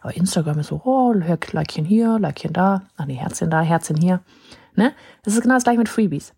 Aber 0.00 0.16
Instagram 0.16 0.60
ist 0.60 0.68
so, 0.68 0.80
oh, 0.84 1.12
Likechen 1.12 1.84
hier, 1.84 2.20
Likechen 2.20 2.52
da, 2.52 2.82
ach 2.96 3.06
nee, 3.06 3.14
Herzchen 3.14 3.50
da, 3.50 3.60
Herzchen 3.60 3.96
hier. 3.96 4.20
Ne? 4.76 4.92
Das 5.24 5.34
ist 5.34 5.42
genau 5.42 5.54
das 5.54 5.64
gleiche 5.64 5.78
mit 5.78 5.88
Freebies. 5.88 6.34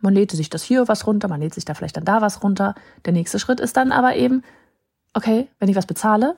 Man 0.00 0.14
lädt 0.14 0.30
sich 0.30 0.48
das 0.48 0.62
hier 0.62 0.88
was 0.88 1.06
runter, 1.06 1.28
man 1.28 1.42
lädt 1.42 1.52
sich 1.52 1.66
da 1.66 1.74
vielleicht 1.74 1.98
dann 1.98 2.06
da 2.06 2.22
was 2.22 2.42
runter. 2.42 2.74
Der 3.04 3.12
nächste 3.12 3.38
Schritt 3.38 3.60
ist 3.60 3.76
dann 3.76 3.92
aber 3.92 4.16
eben, 4.16 4.42
okay, 5.12 5.48
wenn 5.58 5.68
ich 5.68 5.76
was 5.76 5.86
bezahle, 5.86 6.36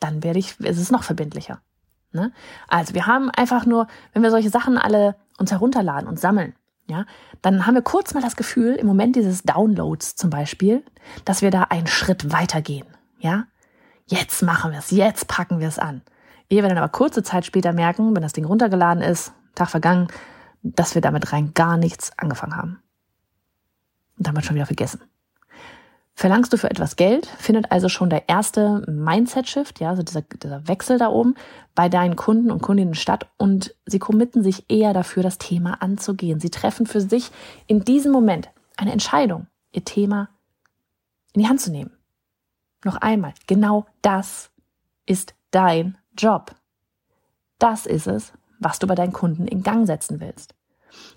dann 0.00 0.22
werde 0.22 0.38
ich, 0.38 0.58
ist 0.60 0.78
es 0.78 0.90
noch 0.90 1.02
verbindlicher. 1.02 1.60
Ne? 2.14 2.32
Also 2.68 2.94
wir 2.94 3.06
haben 3.06 3.30
einfach 3.30 3.66
nur, 3.66 3.86
wenn 4.12 4.22
wir 4.22 4.30
solche 4.30 4.50
Sachen 4.50 4.78
alle 4.78 5.16
uns 5.38 5.50
herunterladen 5.50 6.08
und 6.08 6.20
sammeln, 6.20 6.54
ja, 6.86 7.06
dann 7.42 7.66
haben 7.66 7.74
wir 7.74 7.82
kurz 7.82 8.14
mal 8.14 8.22
das 8.22 8.36
Gefühl, 8.36 8.74
im 8.74 8.86
Moment 8.86 9.16
dieses 9.16 9.42
Downloads 9.42 10.16
zum 10.16 10.30
Beispiel, 10.30 10.84
dass 11.24 11.42
wir 11.42 11.50
da 11.50 11.64
einen 11.64 11.86
Schritt 11.86 12.32
weitergehen, 12.32 12.86
ja. 13.18 13.44
Jetzt 14.06 14.42
machen 14.42 14.70
wir 14.70 14.78
es, 14.78 14.90
jetzt 14.90 15.28
packen 15.28 15.60
wir 15.60 15.68
es 15.68 15.78
an. 15.78 16.02
Ehe 16.50 16.62
wir 16.62 16.68
dann 16.68 16.76
aber 16.76 16.90
kurze 16.90 17.22
Zeit 17.22 17.46
später 17.46 17.72
merken, 17.72 18.14
wenn 18.14 18.22
das 18.22 18.34
Ding 18.34 18.44
runtergeladen 18.44 19.02
ist, 19.02 19.32
Tag 19.54 19.70
vergangen, 19.70 20.08
dass 20.62 20.94
wir 20.94 21.00
damit 21.00 21.32
rein 21.32 21.54
gar 21.54 21.78
nichts 21.78 22.12
angefangen 22.18 22.56
haben. 22.56 22.82
Und 24.18 24.26
damit 24.26 24.44
schon 24.44 24.56
wieder 24.56 24.66
vergessen. 24.66 25.00
Verlangst 26.16 26.52
du 26.52 26.56
für 26.56 26.70
etwas 26.70 26.94
Geld, 26.94 27.26
findet 27.26 27.72
also 27.72 27.88
schon 27.88 28.08
der 28.08 28.28
erste 28.28 28.84
Mindset-Shift, 28.86 29.80
ja, 29.80 29.90
also 29.90 30.04
dieser, 30.04 30.22
dieser 30.22 30.68
Wechsel 30.68 30.96
da 30.96 31.08
oben 31.08 31.34
bei 31.74 31.88
deinen 31.88 32.14
Kunden 32.14 32.52
und 32.52 32.62
Kundinnen 32.62 32.94
statt 32.94 33.28
und 33.36 33.74
sie 33.84 33.98
committen 33.98 34.44
sich 34.44 34.70
eher 34.70 34.92
dafür, 34.92 35.24
das 35.24 35.38
Thema 35.38 35.82
anzugehen. 35.82 36.38
Sie 36.38 36.50
treffen 36.50 36.86
für 36.86 37.00
sich 37.00 37.32
in 37.66 37.84
diesem 37.84 38.12
Moment 38.12 38.48
eine 38.76 38.92
Entscheidung, 38.92 39.48
ihr 39.72 39.84
Thema 39.84 40.28
in 41.32 41.42
die 41.42 41.48
Hand 41.48 41.60
zu 41.60 41.72
nehmen. 41.72 41.90
Noch 42.84 42.96
einmal, 42.96 43.34
genau 43.48 43.86
das 44.00 44.50
ist 45.06 45.34
dein 45.50 45.98
Job. 46.16 46.54
Das 47.58 47.86
ist 47.86 48.06
es, 48.06 48.32
was 48.60 48.78
du 48.78 48.86
bei 48.86 48.94
deinen 48.94 49.12
Kunden 49.12 49.48
in 49.48 49.64
Gang 49.64 49.84
setzen 49.86 50.20
willst. 50.20 50.54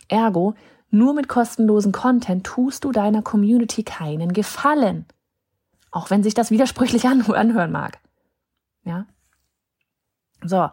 Ergo, 0.07 0.55
nur 0.89 1.13
mit 1.13 1.27
kostenlosen 1.27 1.91
Content 1.91 2.45
tust 2.45 2.83
du 2.83 2.91
deiner 2.91 3.21
Community 3.21 3.83
keinen 3.83 4.33
Gefallen. 4.33 5.05
Auch 5.91 6.09
wenn 6.09 6.23
sich 6.23 6.33
das 6.33 6.51
widersprüchlich 6.51 7.07
anhören 7.07 7.71
mag. 7.71 7.99
Ja? 8.83 9.05
So. 10.43 10.69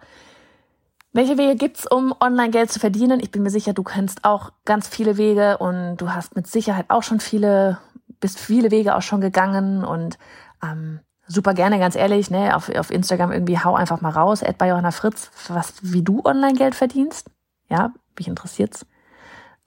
Welche 1.13 1.39
Wege 1.39 1.55
gibt's, 1.55 1.87
um 1.87 2.13
Online-Geld 2.21 2.73
zu 2.73 2.81
verdienen? 2.81 3.21
Ich 3.21 3.31
bin 3.31 3.43
mir 3.43 3.51
sicher, 3.51 3.73
du 3.73 3.85
kennst 3.85 4.25
auch 4.25 4.51
ganz 4.65 4.89
viele 4.89 5.17
Wege 5.17 5.59
und 5.59 5.97
du 5.99 6.11
hast 6.11 6.35
mit 6.35 6.49
Sicherheit 6.49 6.87
auch 6.89 7.05
schon 7.05 7.21
viele, 7.21 7.79
bist 8.19 8.39
viele 8.39 8.73
Wege 8.73 8.97
auch 8.97 9.03
schon 9.03 9.21
gegangen 9.21 9.85
und 9.85 10.19
ähm, 10.61 11.01
super 11.29 11.55
gerne, 11.55 11.79
ganz 11.79 11.95
ehrlich, 11.95 12.31
ne, 12.31 12.57
auf, 12.57 12.69
auf 12.69 12.91
Instagram 12.91 13.31
irgendwie 13.31 13.59
hau 13.61 13.77
einfach 13.77 14.01
mal 14.01 14.11
raus, 14.11 14.43
Ed 14.43 14.59
bei 14.59 14.69
Johanna 14.69 14.91
Fritz, 14.91 15.31
was, 15.49 15.75
wie 15.83 16.03
du 16.03 16.21
Online-Geld 16.25 16.75
verdienst. 16.75 17.31
Ja, 17.69 17.93
mich 18.19 18.27
interessiert's. 18.27 18.85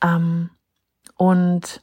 Ähm, 0.04 0.50
und 1.16 1.82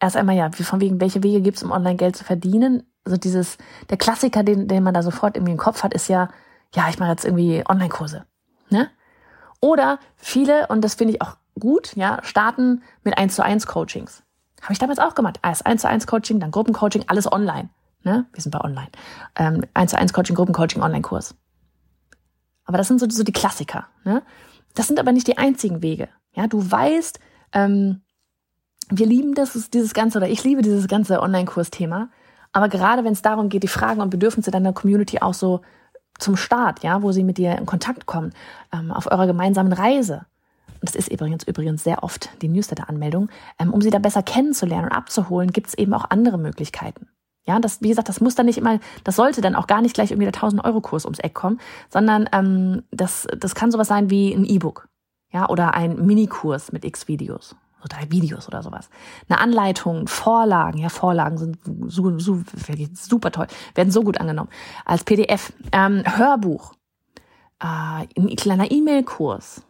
erst 0.00 0.16
einmal 0.16 0.36
ja, 0.36 0.50
wie 0.58 0.62
von 0.62 0.80
wegen, 0.80 1.00
welche 1.00 1.22
Wege 1.22 1.40
gibt's, 1.40 1.62
um 1.62 1.70
Online-Geld 1.70 2.16
zu 2.16 2.24
verdienen? 2.24 2.84
Also 3.04 3.16
dieses, 3.16 3.58
der 3.88 3.96
Klassiker, 3.96 4.42
den, 4.42 4.68
den 4.68 4.82
man 4.82 4.94
da 4.94 5.02
sofort 5.02 5.36
irgendwie 5.36 5.52
im 5.52 5.58
Kopf 5.58 5.82
hat, 5.82 5.94
ist 5.94 6.08
ja, 6.08 6.28
ja, 6.74 6.88
ich 6.88 6.98
mache 6.98 7.10
jetzt 7.10 7.24
irgendwie 7.24 7.64
Online-Kurse. 7.68 8.24
Ne? 8.70 8.90
Oder 9.60 9.98
viele, 10.16 10.66
und 10.68 10.82
das 10.82 10.94
finde 10.94 11.14
ich 11.14 11.22
auch 11.22 11.36
gut, 11.58 11.94
ja, 11.96 12.20
starten 12.22 12.82
mit 13.04 13.18
1 13.18 13.34
zu 13.34 13.44
1 13.44 13.66
Coachings. 13.66 14.22
Habe 14.62 14.72
ich 14.72 14.78
damals 14.78 14.98
auch 14.98 15.14
gemacht. 15.14 15.40
Erst 15.42 15.66
1 15.66 15.82
zu 15.82 15.88
1 15.88 16.06
Coaching, 16.06 16.40
dann 16.40 16.50
Gruppencoaching, 16.50 17.04
alles 17.06 17.30
online. 17.30 17.70
Ne? 18.02 18.26
Wir 18.32 18.42
sind 18.42 18.52
bei 18.52 18.60
online. 18.60 18.90
Ähm, 19.36 19.64
1 19.74 19.90
zu 19.90 19.98
1 19.98 20.12
Coaching, 20.12 20.36
Gruppencoaching, 20.36 20.82
Online-Kurs. 20.82 21.34
Aber 22.64 22.78
das 22.78 22.88
sind 22.88 23.00
so, 23.00 23.08
so 23.08 23.22
die 23.22 23.32
Klassiker. 23.32 23.86
Ne? 24.04 24.22
Das 24.74 24.86
sind 24.86 25.00
aber 25.00 25.12
nicht 25.12 25.26
die 25.26 25.38
einzigen 25.38 25.82
Wege. 25.82 26.08
Ja, 26.32 26.46
du 26.46 26.70
weißt, 26.70 27.18
ähm, 27.52 28.02
wir 28.90 29.06
lieben 29.06 29.34
das, 29.34 29.70
dieses 29.70 29.94
ganze, 29.94 30.18
oder 30.18 30.28
ich 30.28 30.44
liebe 30.44 30.62
dieses 30.62 30.88
ganze 30.88 31.20
Online-Kurs-Thema. 31.20 32.10
Aber 32.52 32.68
gerade 32.68 33.04
wenn 33.04 33.12
es 33.12 33.22
darum 33.22 33.48
geht, 33.48 33.62
die 33.62 33.68
Fragen 33.68 34.00
und 34.00 34.10
Bedürfnisse 34.10 34.50
deiner 34.50 34.72
Community 34.72 35.20
auch 35.20 35.34
so 35.34 35.60
zum 36.18 36.36
Start, 36.36 36.82
ja, 36.82 37.02
wo 37.02 37.12
sie 37.12 37.24
mit 37.24 37.38
dir 37.38 37.56
in 37.56 37.66
Kontakt 37.66 38.06
kommen, 38.06 38.32
ähm, 38.72 38.90
auf 38.90 39.10
eurer 39.10 39.26
gemeinsamen 39.26 39.72
Reise. 39.72 40.26
Und 40.80 40.88
das 40.88 40.94
ist 40.94 41.10
übrigens 41.10 41.44
übrigens 41.44 41.84
sehr 41.84 42.02
oft 42.02 42.30
die 42.42 42.48
Newsletter-Anmeldung, 42.48 43.28
ähm, 43.58 43.72
um 43.72 43.80
sie 43.80 43.90
da 43.90 43.98
besser 43.98 44.22
kennenzulernen 44.22 44.86
und 44.86 44.92
abzuholen, 44.92 45.52
gibt 45.52 45.68
es 45.68 45.74
eben 45.74 45.94
auch 45.94 46.06
andere 46.10 46.38
Möglichkeiten. 46.38 47.08
Ja, 47.46 47.58
das, 47.58 47.80
wie 47.80 47.88
gesagt, 47.88 48.08
das 48.08 48.20
muss 48.20 48.34
dann 48.34 48.46
nicht 48.46 48.58
immer, 48.58 48.80
das 49.04 49.16
sollte 49.16 49.40
dann 49.40 49.54
auch 49.54 49.66
gar 49.66 49.80
nicht 49.80 49.94
gleich 49.94 50.10
irgendwie 50.10 50.30
der 50.30 50.40
1000-Euro-Kurs 50.40 51.04
ums 51.04 51.20
Eck 51.20 51.34
kommen, 51.34 51.58
sondern 51.88 52.28
ähm, 52.32 52.82
das, 52.90 53.26
das 53.38 53.54
kann 53.54 53.70
sowas 53.70 53.88
sein 53.88 54.10
wie 54.10 54.32
ein 54.34 54.44
E-Book 54.44 54.89
ja, 55.32 55.48
oder 55.48 55.74
ein 55.74 56.06
Minikurs 56.06 56.72
mit 56.72 56.84
x 56.84 57.08
Videos, 57.08 57.54
so 57.80 57.88
drei 57.88 58.10
Videos 58.10 58.48
oder 58.48 58.62
sowas. 58.62 58.90
Eine 59.28 59.40
Anleitung, 59.40 60.08
Vorlagen, 60.08 60.78
ja, 60.78 60.88
Vorlagen 60.88 61.38
sind 61.38 61.58
so, 61.86 62.18
so, 62.18 62.42
super 62.94 63.30
toll, 63.30 63.46
werden 63.74 63.90
so 63.90 64.02
gut 64.02 64.20
angenommen. 64.20 64.50
Als 64.84 65.04
PDF, 65.04 65.52
ähm, 65.72 66.02
Hörbuch, 66.04 66.72
äh, 67.60 68.06
ein 68.18 68.36
kleiner 68.36 68.70
E-Mail-Kurs, 68.70 69.62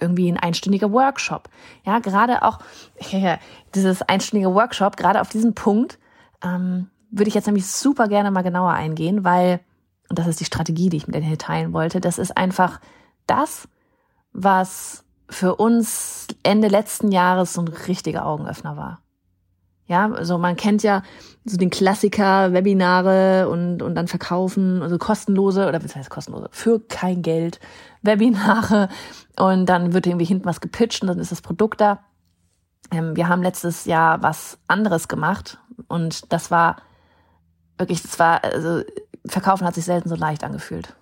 irgendwie 0.00 0.30
ein 0.30 0.38
einstündiger 0.38 0.92
Workshop. 0.92 1.48
Ja, 1.84 1.98
gerade 1.98 2.42
auch 2.42 2.58
dieses 3.74 4.02
einstündige 4.02 4.54
Workshop, 4.54 4.96
gerade 4.96 5.20
auf 5.20 5.28
diesen 5.28 5.54
Punkt 5.54 5.98
ähm, 6.42 6.90
würde 7.10 7.28
ich 7.28 7.34
jetzt 7.34 7.46
nämlich 7.46 7.66
super 7.66 8.08
gerne 8.08 8.30
mal 8.30 8.42
genauer 8.42 8.72
eingehen, 8.72 9.24
weil, 9.24 9.60
und 10.08 10.18
das 10.18 10.26
ist 10.26 10.40
die 10.40 10.44
Strategie, 10.44 10.88
die 10.88 10.98
ich 10.98 11.08
mit 11.08 11.22
dir 11.22 11.38
teilen 11.38 11.72
wollte, 11.72 12.00
das 12.00 12.18
ist 12.18 12.36
einfach 12.36 12.80
das, 13.26 13.68
was 14.32 15.04
für 15.28 15.56
uns 15.56 16.26
Ende 16.42 16.68
letzten 16.68 17.12
Jahres 17.12 17.54
so 17.54 17.60
ein 17.60 17.68
richtiger 17.68 18.26
Augenöffner 18.26 18.76
war. 18.76 19.02
Ja, 19.86 20.10
also 20.12 20.36
man 20.36 20.56
kennt 20.56 20.82
ja 20.82 21.02
so 21.46 21.56
den 21.56 21.70
Klassiker 21.70 22.52
Webinare 22.52 23.48
und, 23.48 23.80
und 23.80 23.94
dann 23.94 24.06
verkaufen, 24.06 24.82
also 24.82 24.98
kostenlose 24.98 25.66
oder 25.66 25.82
was 25.82 25.96
heißt 25.96 26.10
kostenlose, 26.10 26.48
für 26.52 26.78
kein 26.78 27.22
Geld 27.22 27.58
Webinare 28.02 28.90
und 29.38 29.66
dann 29.66 29.94
wird 29.94 30.06
irgendwie 30.06 30.26
hinten 30.26 30.44
was 30.44 30.60
gepitcht 30.60 31.00
und 31.02 31.08
dann 31.08 31.18
ist 31.18 31.32
das 31.32 31.40
Produkt 31.40 31.80
da. 31.80 32.00
Ähm, 32.90 33.16
wir 33.16 33.28
haben 33.28 33.42
letztes 33.42 33.86
Jahr 33.86 34.22
was 34.22 34.58
anderes 34.68 35.08
gemacht 35.08 35.58
und 35.88 36.32
das 36.32 36.50
war 36.50 36.76
wirklich, 37.78 38.02
das 38.02 38.18
war, 38.18 38.44
also 38.44 38.82
Verkaufen 39.26 39.66
hat 39.66 39.74
sich 39.74 39.84
selten 39.84 40.10
so 40.10 40.16
leicht 40.16 40.44
angefühlt. 40.44 40.94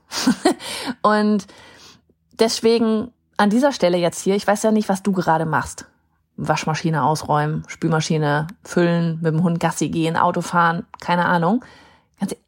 und 1.02 1.46
deswegen 2.38 3.12
an 3.36 3.50
dieser 3.50 3.72
Stelle 3.72 3.98
jetzt 3.98 4.22
hier, 4.22 4.34
ich 4.34 4.46
weiß 4.46 4.62
ja 4.62 4.70
nicht, 4.70 4.88
was 4.88 5.02
du 5.02 5.12
gerade 5.12 5.46
machst. 5.46 5.86
Waschmaschine 6.36 7.02
ausräumen, 7.02 7.64
Spülmaschine 7.66 8.46
füllen, 8.62 9.18
mit 9.22 9.32
dem 9.34 9.42
Hund 9.42 9.58
Gassi 9.58 9.88
gehen, 9.88 10.16
Auto 10.16 10.42
fahren, 10.42 10.86
keine 11.00 11.24
Ahnung. 11.26 11.64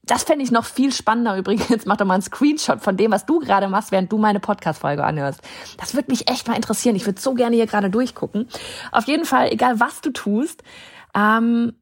Das 0.02 0.22
fände 0.22 0.42
ich 0.42 0.50
noch 0.50 0.64
viel 0.64 0.92
spannender 0.92 1.36
übrigens. 1.38 1.84
Mach 1.84 1.96
doch 1.96 2.06
mal 2.06 2.14
einen 2.14 2.22
Screenshot 2.22 2.80
von 2.80 2.96
dem, 2.96 3.10
was 3.10 3.26
du 3.26 3.38
gerade 3.40 3.68
machst, 3.68 3.92
während 3.92 4.10
du 4.10 4.18
meine 4.18 4.40
Podcast-Folge 4.40 5.04
anhörst. 5.04 5.40
Das 5.78 5.94
würde 5.94 6.10
mich 6.10 6.30
echt 6.30 6.48
mal 6.48 6.54
interessieren. 6.54 6.96
Ich 6.96 7.06
würde 7.06 7.20
so 7.20 7.34
gerne 7.34 7.56
hier 7.56 7.66
gerade 7.66 7.90
durchgucken. 7.90 8.48
Auf 8.92 9.06
jeden 9.06 9.24
Fall, 9.24 9.52
egal 9.52 9.80
was 9.80 10.00
du 10.00 10.10
tust, 10.10 10.62
ähm, 11.14 11.74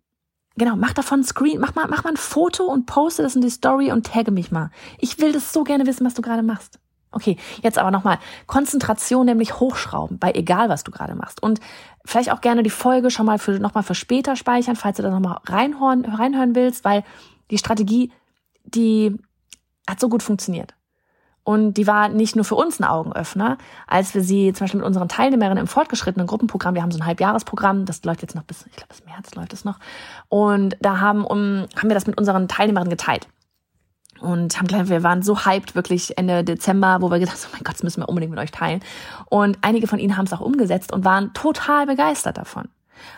genau, 0.56 0.74
mach 0.76 0.92
davon 0.92 1.20
ein 1.20 1.24
Screen, 1.24 1.60
mach 1.60 1.74
mal, 1.74 1.86
mach 1.88 2.02
mal 2.02 2.10
ein 2.10 2.16
Foto 2.16 2.64
und 2.64 2.86
poste 2.86 3.22
das 3.22 3.36
in 3.36 3.42
die 3.42 3.50
Story 3.50 3.92
und 3.92 4.06
tagge 4.06 4.32
mich 4.32 4.50
mal. 4.50 4.70
Ich 4.98 5.18
will 5.20 5.32
das 5.32 5.52
so 5.52 5.62
gerne 5.62 5.86
wissen, 5.86 6.04
was 6.04 6.14
du 6.14 6.22
gerade 6.22 6.42
machst. 6.42 6.80
Okay, 7.12 7.36
jetzt 7.62 7.78
aber 7.78 7.90
nochmal. 7.90 8.18
Konzentration 8.46 9.26
nämlich 9.26 9.58
hochschrauben, 9.58 10.18
bei 10.18 10.32
egal, 10.32 10.68
was 10.68 10.84
du 10.84 10.90
gerade 10.90 11.14
machst. 11.14 11.42
Und 11.42 11.60
vielleicht 12.04 12.30
auch 12.30 12.40
gerne 12.40 12.62
die 12.62 12.70
Folge 12.70 13.10
schon 13.10 13.26
mal 13.26 13.38
für, 13.38 13.52
nochmal 13.58 13.84
für 13.84 13.94
später 13.94 14.36
speichern, 14.36 14.76
falls 14.76 14.98
du 14.98 15.02
da 15.02 15.10
nochmal 15.10 15.38
reinhören, 15.46 16.04
reinhören 16.04 16.54
willst, 16.54 16.84
weil 16.84 17.04
die 17.50 17.58
Strategie, 17.58 18.12
die 18.64 19.16
hat 19.88 20.00
so 20.00 20.08
gut 20.08 20.22
funktioniert. 20.22 20.74
Und 21.42 21.74
die 21.74 21.86
war 21.86 22.08
nicht 22.08 22.34
nur 22.34 22.44
für 22.44 22.56
uns 22.56 22.80
ein 22.80 22.84
Augenöffner, 22.84 23.56
als 23.86 24.14
wir 24.14 24.22
sie 24.22 24.52
zum 24.52 24.64
Beispiel 24.64 24.80
mit 24.80 24.86
unseren 24.86 25.08
Teilnehmerinnen 25.08 25.58
im 25.58 25.68
fortgeschrittenen 25.68 26.26
Gruppenprogramm, 26.26 26.74
wir 26.74 26.82
haben 26.82 26.90
so 26.90 26.98
ein 26.98 27.06
Halbjahresprogramm, 27.06 27.84
das 27.84 28.04
läuft 28.04 28.22
jetzt 28.22 28.34
noch 28.34 28.42
bis, 28.42 28.66
ich 28.66 28.74
glaube 28.74 28.88
bis 28.88 29.04
März 29.04 29.32
läuft 29.36 29.52
es 29.52 29.64
noch. 29.64 29.78
Und 30.28 30.76
da 30.80 30.98
haben, 30.98 31.24
um, 31.24 31.66
haben 31.76 31.88
wir 31.88 31.94
das 31.94 32.08
mit 32.08 32.18
unseren 32.18 32.48
Teilnehmerinnen 32.48 32.90
geteilt 32.90 33.28
und 34.20 34.56
haben 34.56 34.66
gleich, 34.66 34.88
wir 34.88 35.02
waren 35.02 35.22
so 35.22 35.44
hyped 35.44 35.74
wirklich 35.74 36.16
Ende 36.18 36.44
Dezember, 36.44 36.98
wo 37.00 37.10
wir 37.10 37.18
gedacht 37.18 37.36
haben, 37.36 37.50
oh 37.50 37.52
mein 37.54 37.64
Gott, 37.64 37.74
das 37.74 37.82
müssen 37.82 38.02
wir 38.02 38.08
unbedingt 38.08 38.30
mit 38.30 38.40
euch 38.40 38.50
teilen. 38.50 38.80
Und 39.26 39.58
einige 39.62 39.86
von 39.86 39.98
ihnen 39.98 40.16
haben 40.16 40.26
es 40.26 40.32
auch 40.32 40.40
umgesetzt 40.40 40.92
und 40.92 41.04
waren 41.04 41.32
total 41.34 41.86
begeistert 41.86 42.36
davon. 42.38 42.68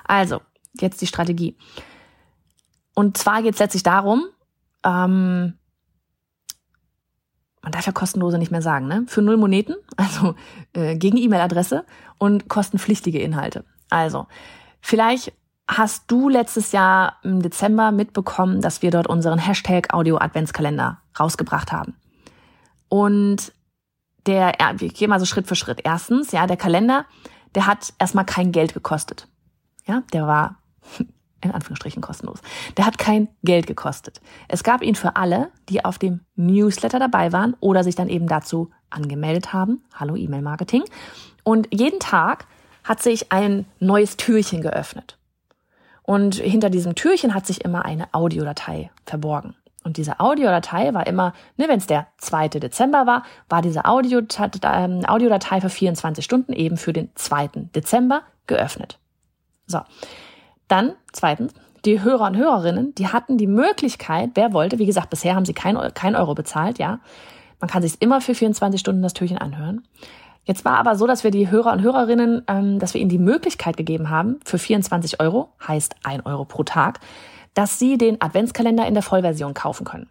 Also, 0.05 0.41
jetzt 0.81 1.01
die 1.01 1.07
Strategie. 1.07 1.57
Und 2.95 3.17
zwar 3.17 3.43
geht 3.43 3.55
es 3.55 3.61
letztlich 3.61 3.83
darum, 3.83 4.25
ähm, 4.85 5.55
man 7.63 7.73
darf 7.73 7.87
ja 7.87 7.93
kostenlose 7.93 8.39
nicht 8.39 8.51
mehr 8.51 8.63
sagen, 8.63 8.87
ne? 8.87 9.05
Für 9.09 9.23
null 9.23 9.37
Moneten, 9.37 9.77
also 9.97 10.35
äh, 10.73 10.97
gegen 10.97 11.17
E-Mail-Adresse 11.17 11.85
und 12.19 12.49
kostenpflichtige 12.49 13.21
Inhalte. 13.21 13.65
Also, 13.91 14.27
vielleicht 14.81 15.33
hast 15.69 16.05
du 16.11 16.31
letztes 16.31 16.73
Jahr 16.73 17.19
im 17.23 17.43
Dezember 17.43 17.93
mitbekommen, 17.93 18.63
dass 18.63 18.81
wir 18.81 18.91
dort 18.91 19.07
unseren 19.07 19.39
Hashtag 19.39 19.93
Audio 19.93 20.17
Adventskalender 20.17 21.03
rausgebracht 21.21 21.71
haben. 21.71 21.95
Und 22.89 23.53
der, 24.27 24.55
wir 24.77 24.89
gehen 24.89 25.11
mal 25.11 25.21
so 25.21 25.27
Schritt 25.27 25.47
für 25.47 25.55
Schritt. 25.55 25.81
Erstens, 25.85 26.33
ja, 26.33 26.47
der 26.47 26.57
Kalender, 26.57 27.05
der 27.55 27.67
hat 27.67 27.93
erstmal 27.99 28.25
kein 28.25 28.51
Geld 28.51 28.73
gekostet. 28.73 29.29
Ja, 29.87 30.03
der 30.13 30.27
war 30.27 30.57
in 31.43 31.51
Anführungsstrichen 31.51 32.03
kostenlos. 32.03 32.41
Der 32.77 32.87
hat 32.87 32.99
kein 32.99 33.29
Geld 33.43 33.67
gekostet. 33.67 34.21
Es 34.49 34.65
gab 34.65 34.83
ihn 34.83 34.95
für 34.95 35.17
alle, 35.17 35.51
die 35.69 35.85
auf 35.85 35.99
dem 35.99 36.21
Newsletter 36.35 36.99
dabei 36.99 37.33
waren 37.33 37.55
oder 37.61 37.85
sich 37.85 37.95
dann 37.95 38.09
eben 38.09 38.27
dazu 38.27 38.71
angemeldet 38.91 39.53
haben. 39.53 39.85
Hallo 39.95 40.17
E-Mail-Marketing. 40.17 40.85
Und 41.45 41.69
jeden 41.73 42.01
Tag 42.01 42.47
hat 42.85 43.03
sich 43.03 43.33
ein 43.33 43.67
neues 43.81 44.17
Türchen 44.17 44.63
geöffnet. 44.63 45.18
Und 46.09 46.37
hinter 46.37 46.71
diesem 46.71 46.95
Türchen 46.95 47.35
hat 47.35 47.47
sich 47.47 47.63
immer 47.67 47.85
eine 47.85 48.15
Audiodatei 48.15 48.91
verborgen. 49.05 49.55
Und 49.85 49.99
diese 49.99 50.21
Audiodatei 50.21 50.95
war 50.95 51.07
immer, 51.07 51.35
ne, 51.59 51.69
wenn 51.69 51.77
es 51.77 51.87
der 51.87 52.07
2. 52.17 52.49
Dezember 52.49 53.05
war, 53.05 53.25
war 53.51 53.61
diese 53.61 53.81
ähm, 53.81 55.05
Audiodatei 55.05 55.61
für 55.61 55.69
24 55.69 56.25
Stunden 56.25 56.55
eben 56.55 56.79
für 56.79 56.95
den 56.95 57.11
2. 57.15 57.49
Dezember 57.75 58.23
geöffnet. 58.47 58.99
So. 59.67 59.81
Dann, 60.67 60.95
zweitens, 61.13 61.53
die 61.85 62.03
Hörer 62.03 62.29
und 62.29 62.39
Hörerinnen, 62.39 62.95
die 62.95 63.09
hatten 63.09 63.37
die 63.37 63.47
Möglichkeit, 63.47 64.31
wer 64.33 64.55
wollte, 64.55 64.79
wie 64.79 64.87
gesagt, 64.87 65.11
bisher 65.11 65.35
haben 65.35 65.45
sie 65.45 65.53
kein, 65.53 65.77
kein 65.93 66.17
Euro 66.17 66.35
bezahlt, 66.35 66.79
ja. 66.79 67.01
Man 67.61 67.69
kann 67.69 67.83
sich 67.83 68.01
immer 68.01 68.23
für 68.23 68.35
24 68.35 68.81
Stunden 68.81 69.03
das 69.03 69.13
Türchen 69.13 69.37
anhören. 69.37 69.87
Jetzt 70.49 70.65
war 70.65 70.79
aber 70.79 70.97
so, 70.97 71.07
dass 71.07 71.25
wir 71.25 71.31
die 71.31 71.51
Hörer 71.51 71.73
und 71.73 71.83
Hörerinnen, 71.83 72.43
ähm, 72.49 72.79
dass 72.79 72.95
wir 72.95 73.03
ihnen 73.03 73.11
die 73.11 73.19
Möglichkeit 73.19 73.77
gegeben 73.77 74.09
haben, 74.09 74.41
für 74.47 74.57
24 74.57 75.21
Euro, 75.21 75.51
heißt 75.69 75.97
1 76.05 76.25
Euro 76.25 76.47
pro 76.47 76.63
Tag, 76.63 77.01
dass 77.53 77.79
sie 77.79 77.99
den 77.99 78.23
Adventskalender 78.23 78.87
in 78.87 78.95
der 78.95 79.03
Vollversion 79.03 79.53
kaufen 79.53 79.85
können. 79.85 80.09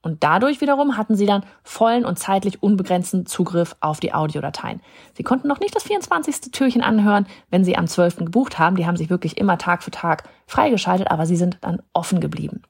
Und 0.00 0.22
dadurch 0.22 0.60
wiederum 0.60 0.96
hatten 0.96 1.16
sie 1.16 1.26
dann 1.26 1.42
vollen 1.64 2.04
und 2.04 2.16
zeitlich 2.16 2.62
unbegrenzten 2.62 3.26
Zugriff 3.26 3.74
auf 3.80 3.98
die 3.98 4.14
Audiodateien. 4.14 4.80
Sie 5.16 5.24
konnten 5.24 5.48
noch 5.48 5.58
nicht 5.58 5.74
das 5.74 5.82
24. 5.82 6.52
Türchen 6.52 6.82
anhören, 6.82 7.26
wenn 7.50 7.64
sie 7.64 7.76
am 7.76 7.88
12. 7.88 8.18
gebucht 8.18 8.60
haben. 8.60 8.76
Die 8.76 8.86
haben 8.86 8.96
sich 8.96 9.10
wirklich 9.10 9.36
immer 9.36 9.58
Tag 9.58 9.82
für 9.82 9.90
Tag 9.90 10.28
freigeschaltet, 10.46 11.10
aber 11.10 11.26
sie 11.26 11.36
sind 11.36 11.58
dann 11.60 11.82
offen 11.92 12.20
geblieben. 12.20 12.62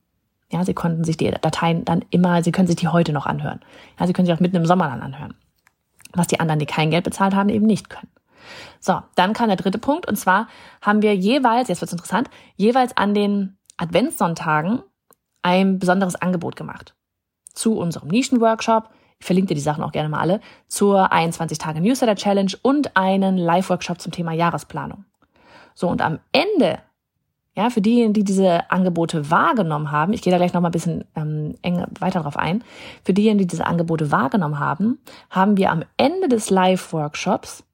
Ja, 0.50 0.64
sie 0.64 0.74
konnten 0.74 1.04
sich 1.04 1.18
die 1.18 1.30
Dateien 1.30 1.84
dann 1.84 2.06
immer, 2.08 2.42
sie 2.42 2.52
können 2.52 2.68
sich 2.68 2.76
die 2.76 2.88
heute 2.88 3.12
noch 3.12 3.26
anhören. 3.26 3.60
Ja, 4.00 4.06
sie 4.06 4.14
können 4.14 4.24
sich 4.24 4.34
auch 4.34 4.40
mitten 4.40 4.56
im 4.56 4.66
Sommer 4.66 4.88
dann 4.88 5.02
anhören 5.02 5.34
was 6.14 6.26
die 6.26 6.40
anderen, 6.40 6.58
die 6.58 6.66
kein 6.66 6.90
Geld 6.90 7.04
bezahlt 7.04 7.34
haben, 7.34 7.48
eben 7.48 7.66
nicht 7.66 7.90
können. 7.90 8.10
So, 8.80 9.00
dann 9.14 9.32
kam 9.32 9.48
der 9.48 9.56
dritte 9.56 9.78
Punkt 9.78 10.06
und 10.06 10.16
zwar 10.16 10.48
haben 10.80 11.02
wir 11.02 11.14
jeweils, 11.14 11.68
jetzt 11.68 11.80
wird's 11.80 11.92
interessant, 11.92 12.28
jeweils 12.56 12.96
an 12.96 13.14
den 13.14 13.56
Adventssonntagen 13.76 14.82
ein 15.42 15.78
besonderes 15.78 16.16
Angebot 16.16 16.56
gemacht. 16.56 16.94
Zu 17.52 17.78
unserem 17.78 18.08
Nischenworkshop, 18.08 18.90
ich 19.18 19.26
verlinke 19.26 19.48
dir 19.48 19.54
die 19.54 19.60
Sachen 19.60 19.84
auch 19.84 19.92
gerne 19.92 20.08
mal 20.08 20.20
alle, 20.20 20.40
zur 20.66 21.12
21 21.12 21.58
Tage 21.58 21.80
Newsletter 21.80 22.16
Challenge 22.16 22.52
und 22.62 22.96
einen 22.96 23.38
Live-Workshop 23.38 24.00
zum 24.00 24.12
Thema 24.12 24.32
Jahresplanung. 24.32 25.04
So, 25.74 25.88
und 25.88 26.02
am 26.02 26.18
Ende 26.32 26.80
ja, 27.54 27.68
für 27.68 27.82
diejenigen, 27.82 28.14
die 28.14 28.24
diese 28.24 28.70
Angebote 28.70 29.30
wahrgenommen 29.30 29.90
haben, 29.90 30.12
ich 30.12 30.22
gehe 30.22 30.30
da 30.30 30.38
gleich 30.38 30.54
noch 30.54 30.62
mal 30.62 30.68
ein 30.68 30.72
bisschen 30.72 31.04
ähm, 31.14 31.54
eng 31.62 31.84
weiter 31.98 32.20
drauf 32.20 32.36
ein, 32.36 32.64
für 33.04 33.12
diejenigen, 33.12 33.40
die 33.40 33.46
diese 33.46 33.66
Angebote 33.66 34.10
wahrgenommen 34.10 34.58
haben, 34.58 35.00
haben 35.28 35.56
wir 35.58 35.70
am 35.70 35.84
Ende 35.98 36.28
des 36.28 36.48
Live-Workshops 36.48 37.64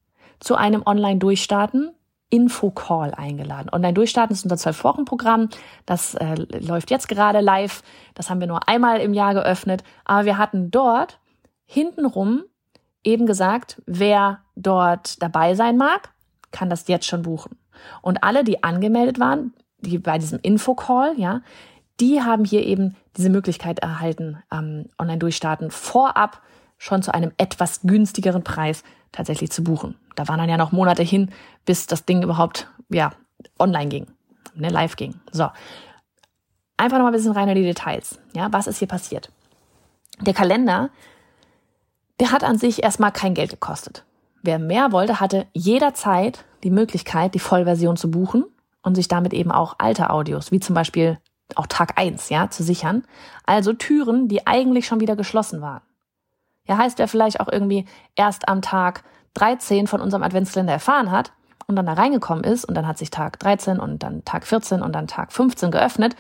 zu 0.41 0.57
einem 0.57 0.83
Online-Durchstarten 0.85 1.91
Info-Call 2.31 3.15
eingeladen. 3.15 3.71
Online-Durchstarten 3.73 4.35
ist 4.35 4.45
unser 4.45 4.59
Zwölf-Wochen-Programm. 4.59 5.49
Das 5.87 6.15
äh, 6.15 6.35
läuft 6.61 6.91
jetzt 6.91 7.09
gerade 7.09 7.41
live. 7.41 7.83
Das 8.15 8.29
haben 8.29 8.41
wir 8.41 8.47
nur 8.47 8.69
einmal 8.69 9.01
im 9.01 9.15
Jahr 9.15 9.33
geöffnet. 9.33 9.83
Aber 10.05 10.27
wir 10.27 10.37
hatten 10.37 10.71
dort 10.71 11.21
hintenrum 11.65 12.43
eben 13.03 13.25
gesagt, 13.27 13.81
wer 13.87 14.41
dort 14.57 15.23
dabei 15.23 15.55
sein 15.55 15.79
mag, 15.79 16.11
kann 16.51 16.69
das 16.69 16.87
jetzt 16.89 17.07
schon 17.07 17.23
buchen. 17.23 17.59
Und 18.03 18.23
alle, 18.23 18.45
die 18.45 18.63
angemeldet 18.63 19.19
waren, 19.19 19.55
die 19.81 19.99
bei 19.99 20.19
diesem 20.19 20.39
Infocall, 20.41 21.15
ja, 21.19 21.43
die 22.01 22.23
haben 22.23 22.45
hier 22.45 22.65
eben 22.65 22.97
diese 23.17 23.31
Möglichkeit 23.31 23.81
erhalten, 23.81 24.43
ähm, 24.53 24.87
online 24.99 25.19
durchstarten, 25.19 25.71
vorab 25.71 26.43
schon 26.79 27.03
zu 27.03 27.13
einem 27.13 27.33
etwas 27.39 27.81
günstigeren 27.83 28.45
Preis 28.45 28.85
tatsächlich 29.11 29.51
zu 29.51 29.65
buchen. 29.65 29.97
Da 30.15 30.29
waren 30.29 30.39
dann 30.39 30.49
ja 30.49 30.57
noch 30.57 30.73
Monate 30.73 31.03
hin, 31.03 31.31
bis 31.65 31.87
das 31.87 32.05
Ding 32.05 32.23
überhaupt, 32.23 32.69
ja, 32.89 33.13
online 33.59 33.89
ging, 33.89 34.07
ne, 34.55 34.69
live 34.69 34.97
ging. 34.97 35.21
So. 35.33 35.49
Einfach 36.77 36.99
noch 36.99 37.05
mal 37.05 37.11
ein 37.11 37.15
bisschen 37.15 37.33
rein 37.33 37.49
in 37.49 37.57
die 37.57 37.63
Details. 37.63 38.21
Ja, 38.35 38.53
was 38.53 38.69
ist 38.69 38.79
hier 38.79 38.89
passiert? 38.89 39.31
Der 40.21 40.35
Kalender, 40.35 40.91
der 42.21 42.31
hat 42.31 42.45
an 42.45 42.59
sich 42.59 42.83
erstmal 42.83 43.13
kein 43.13 43.35
Geld 43.35 43.51
gekostet. 43.51 44.05
Wer 44.43 44.61
mehr 44.61 44.93
wollte, 44.93 45.19
hatte 45.19 45.47
jederzeit 45.53 46.45
die 46.63 46.71
Möglichkeit, 46.71 47.35
die 47.35 47.41
Vollversion 47.41 47.97
zu 47.97 48.11
buchen 48.11 48.45
und 48.83 48.95
sich 48.95 49.09
damit 49.09 49.33
eben 49.33 49.51
auch 49.53 49.77
alte 49.79 50.11
Audios, 50.11 50.53
wie 50.53 50.61
zum 50.61 50.75
Beispiel 50.75 51.19
auch 51.55 51.67
Tag 51.67 51.99
eins, 51.99 52.29
ja, 52.29 52.51
zu 52.51 52.63
sichern. 52.63 53.05
Also 53.47 53.73
Türen, 53.73 54.29
die 54.29 54.47
eigentlich 54.47 54.87
schon 54.87 55.01
wieder 55.01 55.17
geschlossen 55.17 55.61
waren. 55.61 55.83
Ja, 56.67 56.77
heißt, 56.77 56.99
wer 56.99 57.09
vielleicht 57.09 57.41
auch 57.41 57.49
irgendwie 57.51 57.87
erst 58.15 58.49
am 58.49 58.61
Tag 58.61 59.03
13 59.35 59.87
von 59.87 60.01
unserem 60.01 60.23
Adventskalender 60.23 60.75
erfahren 60.75 61.11
hat 61.11 61.33
und 61.67 61.77
dann 61.77 61.87
da 61.87 61.95
reingekommen 61.95 62.45
ist 62.45 62.65
und 62.65 62.75
dann 62.75 62.87
hat 62.87 62.99
sich 62.99 63.11
Tag 63.11 63.39
13 63.39 63.81
und 63.81 64.03
dann 64.03 64.25
Tag 64.25 64.47
14 64.47 64.83
und 64.83 64.93
dann 64.93 65.07
Tag 65.07 65.33
15 65.33 65.71
geöffnet 65.71 66.15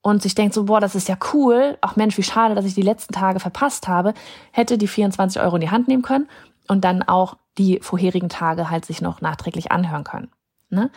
und 0.00 0.22
sich 0.22 0.34
denkt 0.34 0.54
so, 0.54 0.64
boah, 0.64 0.80
das 0.80 0.94
ist 0.94 1.08
ja 1.08 1.16
cool. 1.32 1.76
Ach 1.80 1.96
Mensch, 1.96 2.16
wie 2.16 2.22
schade, 2.22 2.54
dass 2.54 2.64
ich 2.64 2.74
die 2.74 2.82
letzten 2.82 3.12
Tage 3.12 3.40
verpasst 3.40 3.88
habe. 3.88 4.14
Hätte 4.52 4.78
die 4.78 4.88
24 4.88 5.42
Euro 5.42 5.56
in 5.56 5.60
die 5.60 5.70
Hand 5.70 5.88
nehmen 5.88 6.02
können 6.02 6.28
und 6.68 6.84
dann 6.84 7.02
auch 7.02 7.36
die 7.58 7.80
vorherigen 7.80 8.28
Tage 8.28 8.70
halt 8.70 8.84
sich 8.84 9.00
noch 9.00 9.20
nachträglich 9.20 9.72
anhören 9.72 10.04
können. 10.04 10.30
Ne? 10.70 10.90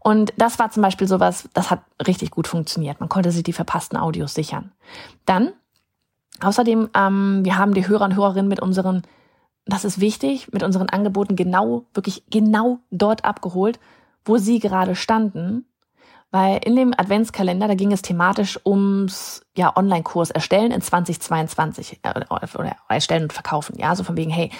Und 0.00 0.32
das 0.36 0.58
war 0.58 0.70
zum 0.70 0.82
Beispiel 0.82 1.08
sowas, 1.08 1.48
das 1.54 1.70
hat 1.70 1.80
richtig 2.06 2.30
gut 2.30 2.46
funktioniert. 2.46 3.00
Man 3.00 3.08
konnte 3.08 3.30
sich 3.30 3.42
die 3.42 3.52
verpassten 3.52 3.98
Audios 3.98 4.34
sichern. 4.34 4.72
Dann, 5.24 5.52
außerdem, 6.40 6.90
ähm, 6.94 7.40
wir 7.42 7.56
haben 7.56 7.74
die 7.74 7.88
Hörer 7.88 8.04
und 8.04 8.16
Hörerinnen 8.16 8.48
mit 8.48 8.60
unseren, 8.60 9.02
das 9.64 9.84
ist 9.84 10.00
wichtig, 10.00 10.52
mit 10.52 10.62
unseren 10.62 10.90
Angeboten 10.90 11.36
genau, 11.36 11.84
wirklich 11.94 12.24
genau 12.30 12.80
dort 12.90 13.24
abgeholt, 13.24 13.80
wo 14.26 14.36
sie 14.36 14.58
gerade 14.58 14.94
standen. 14.94 15.64
Weil 16.30 16.60
in 16.64 16.74
dem 16.74 16.92
Adventskalender, 16.94 17.68
da 17.68 17.74
ging 17.74 17.92
es 17.92 18.02
thematisch 18.02 18.58
ums 18.66 19.46
ja, 19.56 19.74
Online-Kurs 19.74 20.32
erstellen 20.32 20.72
in 20.72 20.82
2022 20.82 22.00
äh, 22.02 22.12
oder 22.30 22.76
erstellen 22.88 23.22
und 23.22 23.32
verkaufen. 23.32 23.78
Ja, 23.78 23.94
so 23.94 24.02
von 24.02 24.16
wegen, 24.16 24.32
hey, 24.32 24.50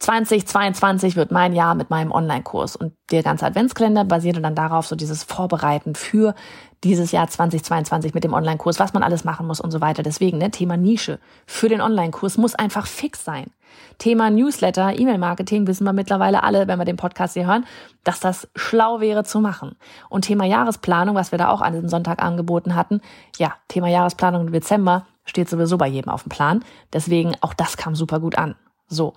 2022 0.00 1.14
wird 1.14 1.30
mein 1.30 1.52
Jahr 1.52 1.74
mit 1.74 1.90
meinem 1.90 2.10
Online-Kurs 2.10 2.74
und 2.74 2.94
der 3.10 3.22
ganze 3.22 3.44
Adventskalender 3.44 4.04
basierte 4.04 4.40
dann 4.40 4.54
darauf, 4.54 4.86
so 4.86 4.96
dieses 4.96 5.24
Vorbereiten 5.24 5.94
für 5.94 6.34
dieses 6.82 7.12
Jahr 7.12 7.28
2022 7.28 8.14
mit 8.14 8.24
dem 8.24 8.32
Online-Kurs, 8.32 8.78
was 8.78 8.94
man 8.94 9.02
alles 9.02 9.24
machen 9.24 9.46
muss 9.46 9.60
und 9.60 9.70
so 9.70 9.82
weiter. 9.82 10.02
Deswegen, 10.02 10.38
ne, 10.38 10.50
Thema 10.50 10.78
Nische 10.78 11.18
für 11.46 11.68
den 11.68 11.82
Online-Kurs 11.82 12.38
muss 12.38 12.54
einfach 12.54 12.86
fix 12.86 13.24
sein. 13.24 13.50
Thema 13.98 14.30
Newsletter, 14.30 14.98
E-Mail-Marketing 14.98 15.66
wissen 15.66 15.84
wir 15.84 15.92
mittlerweile 15.92 16.42
alle, 16.42 16.66
wenn 16.66 16.78
wir 16.78 16.86
den 16.86 16.96
Podcast 16.96 17.34
hier 17.34 17.46
hören, 17.46 17.66
dass 18.02 18.20
das 18.20 18.48
schlau 18.56 19.00
wäre 19.00 19.24
zu 19.24 19.40
machen. 19.40 19.76
Und 20.08 20.24
Thema 20.24 20.46
Jahresplanung, 20.46 21.14
was 21.14 21.30
wir 21.30 21.38
da 21.38 21.48
auch 21.48 21.60
an 21.60 21.74
diesem 21.74 21.90
Sonntag 21.90 22.22
angeboten 22.22 22.74
hatten, 22.74 23.02
ja, 23.36 23.52
Thema 23.68 23.88
Jahresplanung 23.88 24.46
im 24.46 24.52
Dezember 24.52 25.06
steht 25.26 25.50
sowieso 25.50 25.76
bei 25.76 25.86
jedem 25.86 26.10
auf 26.10 26.22
dem 26.22 26.30
Plan. 26.30 26.64
Deswegen 26.94 27.34
auch 27.42 27.52
das 27.52 27.76
kam 27.76 27.94
super 27.94 28.18
gut 28.18 28.38
an. 28.38 28.56
So. 28.88 29.12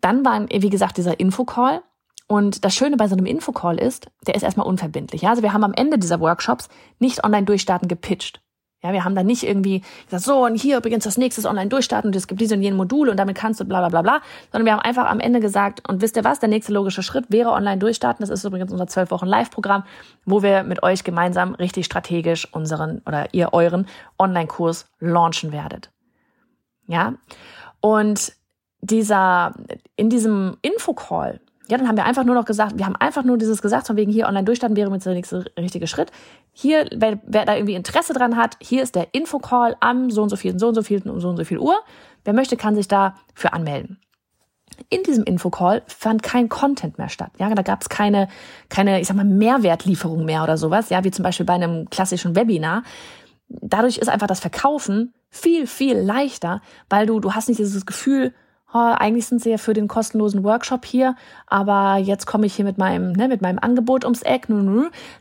Dann 0.00 0.24
war, 0.24 0.46
wie 0.48 0.70
gesagt, 0.70 0.96
dieser 0.96 1.18
Infocall. 1.20 1.82
Und 2.28 2.64
das 2.64 2.74
Schöne 2.74 2.96
bei 2.96 3.06
so 3.06 3.14
einem 3.14 3.26
Infocall 3.26 3.78
ist, 3.78 4.10
der 4.26 4.34
ist 4.34 4.42
erstmal 4.42 4.66
unverbindlich. 4.66 5.22
Ja? 5.22 5.30
Also 5.30 5.42
wir 5.42 5.52
haben 5.52 5.64
am 5.64 5.74
Ende 5.74 5.98
dieser 5.98 6.20
Workshops 6.20 6.68
nicht 6.98 7.24
online 7.24 7.44
durchstarten 7.44 7.86
gepitcht. 7.86 8.40
Ja, 8.82 8.92
wir 8.92 9.04
haben 9.04 9.14
da 9.14 9.24
nicht 9.24 9.42
irgendwie 9.42 9.82
gesagt, 10.04 10.22
so, 10.22 10.44
und 10.44 10.54
hier 10.54 10.76
übrigens 10.76 11.04
das 11.04 11.16
nächste 11.16 11.48
online 11.48 11.68
durchstarten 11.68 12.10
und 12.10 12.16
es 12.16 12.28
gibt 12.28 12.40
diese 12.40 12.54
und 12.54 12.62
jene 12.62 12.76
Module 12.76 13.10
und 13.10 13.16
damit 13.16 13.36
kannst 13.36 13.58
du 13.58 13.64
bla 13.64 13.80
bla 13.80 13.88
bla 13.88 14.02
bla, 14.02 14.22
sondern 14.52 14.66
wir 14.66 14.72
haben 14.74 14.80
einfach 14.80 15.06
am 15.10 15.18
Ende 15.18 15.40
gesagt, 15.40 15.88
und 15.88 16.02
wisst 16.02 16.16
ihr 16.16 16.24
was, 16.24 16.40
der 16.40 16.50
nächste 16.50 16.72
logische 16.72 17.02
Schritt 17.02 17.24
wäre 17.30 17.50
online 17.50 17.78
durchstarten. 17.78 18.22
Das 18.22 18.30
ist 18.30 18.44
übrigens 18.44 18.70
unser 18.70 18.86
zwölf 18.86 19.10
Wochen 19.10 19.26
Live-Programm, 19.26 19.84
wo 20.24 20.42
wir 20.42 20.62
mit 20.62 20.82
euch 20.82 21.04
gemeinsam 21.04 21.54
richtig 21.54 21.86
strategisch 21.86 22.52
unseren 22.52 23.00
oder 23.06 23.32
ihr 23.32 23.54
euren 23.54 23.86
Online-Kurs 24.18 24.88
launchen 25.00 25.52
werdet. 25.52 25.90
Ja, 26.86 27.14
und 27.80 28.34
dieser, 28.86 29.54
in 29.96 30.10
diesem 30.10 30.56
Infocall, 30.62 31.40
ja, 31.68 31.76
dann 31.78 31.88
haben 31.88 31.96
wir 31.96 32.04
einfach 32.04 32.24
nur 32.24 32.34
noch 32.34 32.44
gesagt, 32.44 32.78
wir 32.78 32.86
haben 32.86 32.96
einfach 32.96 33.24
nur 33.24 33.38
dieses 33.38 33.60
gesagt, 33.60 33.88
von 33.88 33.96
wegen 33.96 34.12
hier 34.12 34.28
online 34.28 34.44
durchstarten 34.44 34.76
wäre 34.76 34.92
jetzt 34.92 35.06
der 35.06 35.14
nächste 35.14 35.44
richtige 35.58 35.86
Schritt. 35.88 36.12
Hier, 36.52 36.88
wer, 36.94 37.18
wer 37.26 37.44
da 37.44 37.56
irgendwie 37.56 37.74
Interesse 37.74 38.12
dran 38.12 38.36
hat, 38.36 38.56
hier 38.60 38.82
ist 38.82 38.94
der 38.94 39.08
Infocall 39.12 39.76
am 39.80 40.10
so 40.10 40.22
und 40.22 40.28
so 40.28 40.36
viel, 40.36 40.58
so 40.58 40.68
und 40.68 40.74
so 40.74 40.82
viel, 40.82 41.02
um 41.08 41.20
so 41.20 41.28
und 41.28 41.36
so 41.36 41.44
viel 41.44 41.58
Uhr. 41.58 41.74
Wer 42.24 42.34
möchte, 42.34 42.56
kann 42.56 42.76
sich 42.76 42.86
dafür 42.86 43.52
anmelden. 43.52 43.98
In 44.90 45.02
diesem 45.02 45.24
Infocall 45.24 45.82
fand 45.86 46.22
kein 46.22 46.48
Content 46.48 46.98
mehr 46.98 47.08
statt. 47.08 47.32
Ja, 47.38 47.52
da 47.52 47.62
gab 47.62 47.80
es 47.80 47.88
keine, 47.88 48.28
keine, 48.68 49.00
ich 49.00 49.08
sag 49.08 49.16
mal, 49.16 49.24
Mehrwertlieferung 49.24 50.24
mehr 50.24 50.42
oder 50.44 50.56
sowas. 50.56 50.90
Ja, 50.90 51.02
wie 51.02 51.10
zum 51.10 51.22
Beispiel 51.22 51.46
bei 51.46 51.54
einem 51.54 51.90
klassischen 51.90 52.36
Webinar. 52.36 52.82
Dadurch 53.48 53.98
ist 53.98 54.08
einfach 54.08 54.26
das 54.26 54.40
Verkaufen 54.40 55.14
viel, 55.30 55.66
viel 55.66 55.98
leichter, 55.98 56.60
weil 56.88 57.06
du, 57.06 57.20
du 57.20 57.32
hast 57.32 57.48
nicht 57.48 57.58
dieses 57.58 57.86
Gefühl, 57.86 58.34
oh, 58.76 58.94
eigentlich 58.96 59.26
sind 59.26 59.42
sie 59.42 59.50
ja 59.50 59.58
für 59.58 59.72
den 59.72 59.88
kostenlosen 59.88 60.44
Workshop 60.44 60.84
hier, 60.84 61.16
aber 61.46 61.96
jetzt 61.96 62.26
komme 62.26 62.46
ich 62.46 62.54
hier 62.54 62.64
mit 62.64 62.78
meinem, 62.78 63.12
ne, 63.12 63.28
mit 63.28 63.42
meinem 63.42 63.58
Angebot 63.58 64.04
ums 64.04 64.22
Eck. 64.22 64.48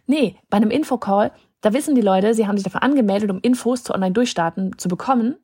Nee, 0.07 0.37
bei 0.49 0.57
einem 0.57 0.71
Infocall, 0.71 1.31
da 1.61 1.73
wissen 1.73 1.95
die 1.95 2.01
Leute, 2.01 2.33
sie 2.33 2.47
haben 2.47 2.57
sich 2.57 2.63
dafür 2.63 2.83
angemeldet, 2.83 3.31
um 3.31 3.39
Infos 3.41 3.83
zu 3.83 3.93
Online-Durchstarten 3.93 4.77
zu 4.77 4.87
bekommen. 4.87 5.37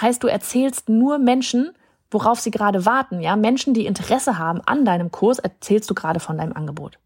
Heißt, 0.00 0.22
du 0.22 0.28
erzählst 0.28 0.88
nur 0.88 1.18
Menschen, 1.18 1.70
worauf 2.10 2.40
sie 2.40 2.50
gerade 2.50 2.86
warten, 2.86 3.20
ja? 3.20 3.36
Menschen, 3.36 3.74
die 3.74 3.86
Interesse 3.86 4.38
haben 4.38 4.60
an 4.64 4.84
deinem 4.84 5.10
Kurs, 5.10 5.38
erzählst 5.38 5.90
du 5.90 5.94
gerade 5.94 6.20
von 6.20 6.38
deinem 6.38 6.54
Angebot. 6.54 6.98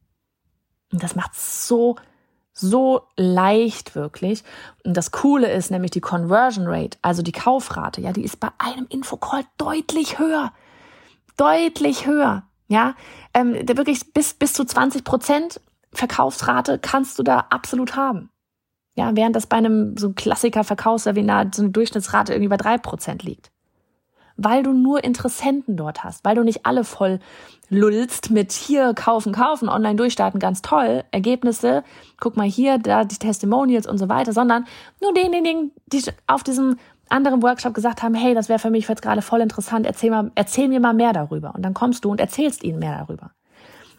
Und 0.93 1.03
das 1.03 1.17
macht 1.17 1.35
so, 1.35 1.97
so 2.53 3.03
leicht 3.17 3.95
wirklich. 3.95 4.43
Und 4.85 4.97
das 4.97 5.11
Coole 5.11 5.51
ist 5.51 5.71
nämlich 5.71 5.91
die 5.91 6.01
Conversion 6.01 6.67
Rate, 6.67 6.99
also 7.03 7.23
die 7.23 7.33
Kaufrate, 7.33 8.01
ja, 8.01 8.13
die 8.13 8.25
ist 8.25 8.41
bei 8.41 8.49
einem 8.59 8.87
Infocall 8.89 9.45
deutlich 9.59 10.19
höher. 10.19 10.53
Deutlich 11.37 12.07
höher. 12.07 12.45
Ja, 12.69 12.95
ähm, 13.35 13.55
wirklich 13.69 14.13
bis, 14.13 14.35
bis 14.35 14.55
zu 14.55 14.65
20 14.65 15.05
Prozent 15.05 15.61
Verkaufsrate 15.93 16.79
kannst 16.79 17.19
du 17.19 17.23
da 17.23 17.47
absolut 17.51 17.97
haben. 17.97 18.31
Ja, 18.95 19.15
während 19.15 19.37
das 19.37 19.47
bei 19.47 19.57
einem 19.57 19.97
so 19.97 20.13
Klassiker 20.13 20.65
Verkaufswebinar 20.65 21.51
so 21.55 21.63
eine 21.63 21.71
Durchschnittsrate 21.71 22.33
irgendwie 22.33 22.49
bei 22.49 22.57
drei 22.57 22.79
Prozent 22.79 23.23
liegt. 23.23 23.52
Weil 24.43 24.63
du 24.63 24.73
nur 24.73 25.05
Interessenten 25.05 25.77
dort 25.77 26.05
hast, 26.05 26.25
weil 26.25 26.35
du 26.35 26.43
nicht 26.43 26.67
alle 26.67 26.85
voll 26.85 27.21
lullst 27.69 28.31
mit 28.31 28.53
hier 28.53 28.93
kaufen, 28.95 29.33
kaufen, 29.33 29.69
online 29.69 29.97
durchstarten, 29.97 30.41
ganz 30.41 30.63
toll, 30.63 31.05
Ergebnisse, 31.11 31.85
guck 32.21 32.37
mal 32.37 32.47
hier, 32.47 32.79
da 32.79 33.05
die 33.05 33.17
Testimonials 33.17 33.87
und 33.87 33.99
so 33.99 34.09
weiter, 34.09 34.33
sondern 34.33 34.67
nur 35.01 35.15
denjenigen, 35.15 35.73
die 35.87 36.03
auf 36.27 36.43
diesem 36.43 36.77
anderen 37.09 37.43
Workshop 37.43 37.75
gesagt 37.75 38.03
haben, 38.03 38.15
hey, 38.15 38.35
das 38.35 38.49
wäre 38.49 38.59
für 38.59 38.71
mich 38.71 38.89
jetzt 38.89 39.03
gerade 39.03 39.23
voll 39.23 39.41
interessant, 39.41 39.87
erzähl, 39.87 40.11
mal, 40.11 40.31
erzähl 40.35 40.69
mir 40.69 40.81
mal 40.81 40.95
mehr 40.95 41.13
darüber. 41.13 41.55
Und 41.55 41.63
dann 41.63 41.75
kommst 41.75 42.05
du 42.05 42.11
und 42.11 42.21
erzählst 42.21 42.65
ihnen 42.65 42.79
mehr 42.79 42.99
darüber. 42.99 43.33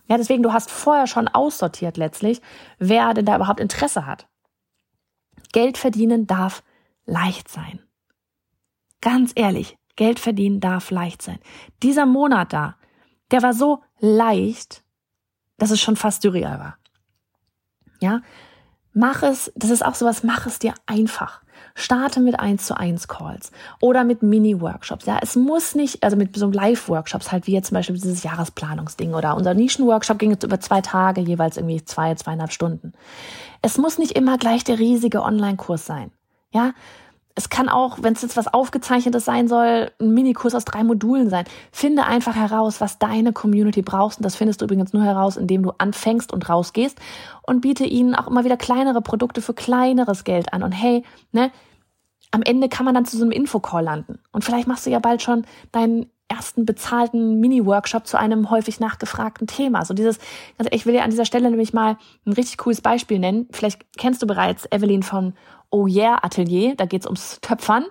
Ja, 0.08 0.17
deswegen, 0.17 0.43
du 0.43 0.51
hast 0.51 0.69
vorher 0.69 1.08
schon 1.08 1.27
aussortiert 1.27 1.97
letztlich, 1.97 2.41
wer 2.77 3.13
denn 3.13 3.25
da 3.25 3.36
überhaupt 3.36 3.60
Interesse 3.60 4.06
hat. 4.06 4.27
Geld 5.51 5.77
verdienen 5.77 6.27
darf 6.27 6.63
leicht 7.06 7.49
sein. 7.49 7.79
Ganz 9.01 9.32
ehrlich, 9.36 9.77
Geld 9.95 10.19
verdienen 10.19 10.60
darf 10.60 10.91
leicht 10.91 11.21
sein. 11.21 11.39
Dieser 11.82 12.06
Monat 12.06 12.53
da, 12.53 12.75
der 13.32 13.41
war 13.43 13.53
so 13.53 13.82
leicht, 13.99 14.84
dass 15.58 15.71
es 15.71 15.82
schon 15.82 15.95
fast 15.95 16.21
surreal 16.21 16.60
war. 16.60 16.77
Ja, 17.99 18.21
mach 18.93 19.23
es, 19.23 19.51
das 19.56 19.69
ist 19.69 19.86
auch 19.86 19.95
sowas, 19.95 20.23
mach 20.23 20.45
es 20.45 20.60
dir 20.60 20.73
einfach. 20.86 21.41
Starte 21.75 22.19
mit 22.19 22.39
1 22.39 22.65
zu 22.65 22.77
1 22.77 23.08
Calls 23.08 23.51
oder 23.82 24.03
mit 24.03 24.21
Mini-Workshops. 24.21 25.06
Ja, 25.06 25.19
es 25.21 25.36
muss 25.36 25.73
nicht, 25.73 26.03
also 26.03 26.15
mit 26.15 26.36
so 26.36 26.47
Live-Workshops 26.49 27.32
halt 27.32 27.47
wie 27.47 27.53
jetzt 27.53 27.67
zum 27.67 27.75
Beispiel 27.75 27.95
dieses 27.95 28.23
Jahresplanungsding 28.23 29.13
oder 29.13 29.36
unser 29.36 29.53
Nischen-Workshop 29.53 30.19
ging 30.19 30.32
jetzt 30.32 30.43
über 30.43 30.60
zwei 30.60 30.82
Tage, 30.82 31.21
jeweils 31.21 31.58
irgendwie 31.58 31.84
zwei, 31.84 32.13
zweieinhalb 32.15 32.51
Stunden. 32.51 32.93
Es 33.62 33.77
muss 33.77 33.97
nicht 33.97 34.12
immer 34.12 34.38
gleich 34.38 34.63
der 34.63 34.77
riesige 34.77 35.23
Online-Kurs 35.23 35.86
sein. 35.86 36.12
Ja, 36.51 36.73
es 37.36 37.50
kann 37.50 37.67
auch, 37.67 37.98
wenn 38.02 38.13
es 38.13 38.22
jetzt 38.22 38.38
was 38.38 38.54
Aufgezeichnetes 38.54 39.26
sein 39.26 39.48
soll, 39.48 39.91
ein 40.00 40.13
Minikurs 40.13 40.54
aus 40.54 40.65
drei 40.65 40.84
Modulen 40.84 41.30
sein. 41.30 41.46
Finde 41.72 42.06
einfach 42.06 42.36
heraus, 42.36 42.80
was 42.80 43.00
deine 43.00 43.34
Community 43.34 43.82
brauchst. 43.82 44.19
Und 44.19 44.24
das 44.24 44.36
findest 44.36 44.62
du 44.62 44.65
übrigens 44.65 44.93
nur 44.93 45.04
heraus, 45.04 45.38
indem 45.38 45.63
du 45.63 45.72
anfängst 45.78 46.32
und 46.32 46.48
rausgehst 46.48 47.00
und 47.41 47.62
biete 47.62 47.86
ihnen 47.86 48.13
auch 48.13 48.28
immer 48.28 48.46
wieder 48.46 48.58
kleinere 48.58 49.02
Produkte 49.02 49.41
für 49.41 49.56
kleineres 49.56 50.24
Geld 50.24 50.54
an. 50.54 50.62
Und 50.62 50.74
hey, 50.74 51.04
ne, 51.32 51.52
am 52.30 52.43
Ende 52.43 52.69
kann 52.69 52.86
man 52.86 52.93
dann 52.93 53.06
zu 53.06 53.17
so 53.17 53.24
einem 53.24 53.32
Infocall 53.32 53.84
landen. 53.84 54.19
Und 54.32 54.43
vielleicht 54.43 54.67
machst 54.67 54.86
du 54.86 54.91
ja 54.91 55.00
bald 55.00 55.24
schon 55.24 55.46
deinen 55.72 56.12
ersten 56.28 56.65
bezahlten 56.65 57.39
Mini-Workshop 57.39 58.08
zu 58.08 58.17
einem 58.17 58.50
häufig 58.50 58.80
nachgefragten 58.80 59.48
Thema. 59.48 59.86
So 59.86 59.93
dieses, 59.93 60.19
also 60.58 60.69
ich 60.72 60.86
will 60.86 60.93
dir 60.93 61.04
an 61.04 61.10
dieser 61.10 61.26
Stelle 61.26 61.50
nämlich 61.50 61.74
mal 61.74 61.98
ein 62.26 62.34
richtig 62.34 62.58
cooles 62.58 62.82
Beispiel 62.82 63.19
nennen. 63.19 63.48
Vielleicht 63.52 63.82
kennst 63.98 64.22
du 64.22 64.28
bereits 64.28 64.65
Evelyn 64.72 65.04
von 65.04 65.34
Oh 65.73 65.88
Yeah 65.88 66.23
Atelier. 66.23 66.75
Da 66.75 66.86
geht's 66.86 67.07
ums 67.07 67.39
Töpfern. 67.41 67.86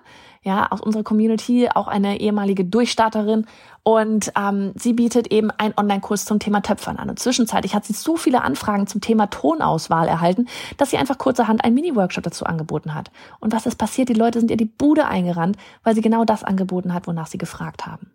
Ja, 0.45 0.67
aus 0.71 0.81
unserer 0.81 1.03
Community, 1.03 1.69
auch 1.73 1.87
eine 1.87 2.19
ehemalige 2.19 2.65
Durchstarterin. 2.65 3.45
Und 3.83 4.31
ähm, 4.37 4.73
sie 4.75 4.91
bietet 4.91 5.31
eben 5.31 5.51
einen 5.51 5.73
Online-Kurs 5.77 6.25
zum 6.25 6.39
Thema 6.39 6.61
Töpfern 6.61 6.97
an. 6.97 7.09
Und 7.09 7.19
zwischenzeitlich 7.19 7.75
hat 7.75 7.85
sie 7.85 7.93
so 7.93 8.17
viele 8.17 8.41
Anfragen 8.41 8.87
zum 8.87 8.99
Thema 8.99 9.27
Tonauswahl 9.27 10.07
erhalten, 10.07 10.47
dass 10.75 10.89
sie 10.89 10.97
einfach 10.97 11.17
kurzerhand 11.17 11.63
einen 11.63 11.75
Mini-Workshop 11.75 12.25
dazu 12.25 12.45
angeboten 12.45 12.93
hat. 12.93 13.09
Und 13.39 13.53
was 13.53 13.65
ist 13.65 13.77
passiert? 13.77 14.09
Die 14.09 14.13
Leute 14.13 14.39
sind 14.39 14.51
ihr 14.51 14.57
die 14.57 14.65
Bude 14.65 15.05
eingerannt, 15.05 15.57
weil 15.83 15.95
sie 15.95 16.01
genau 16.01 16.25
das 16.25 16.43
angeboten 16.43 16.93
hat, 16.93 17.07
wonach 17.07 17.27
sie 17.27 17.37
gefragt 17.37 17.85
haben. 17.85 18.11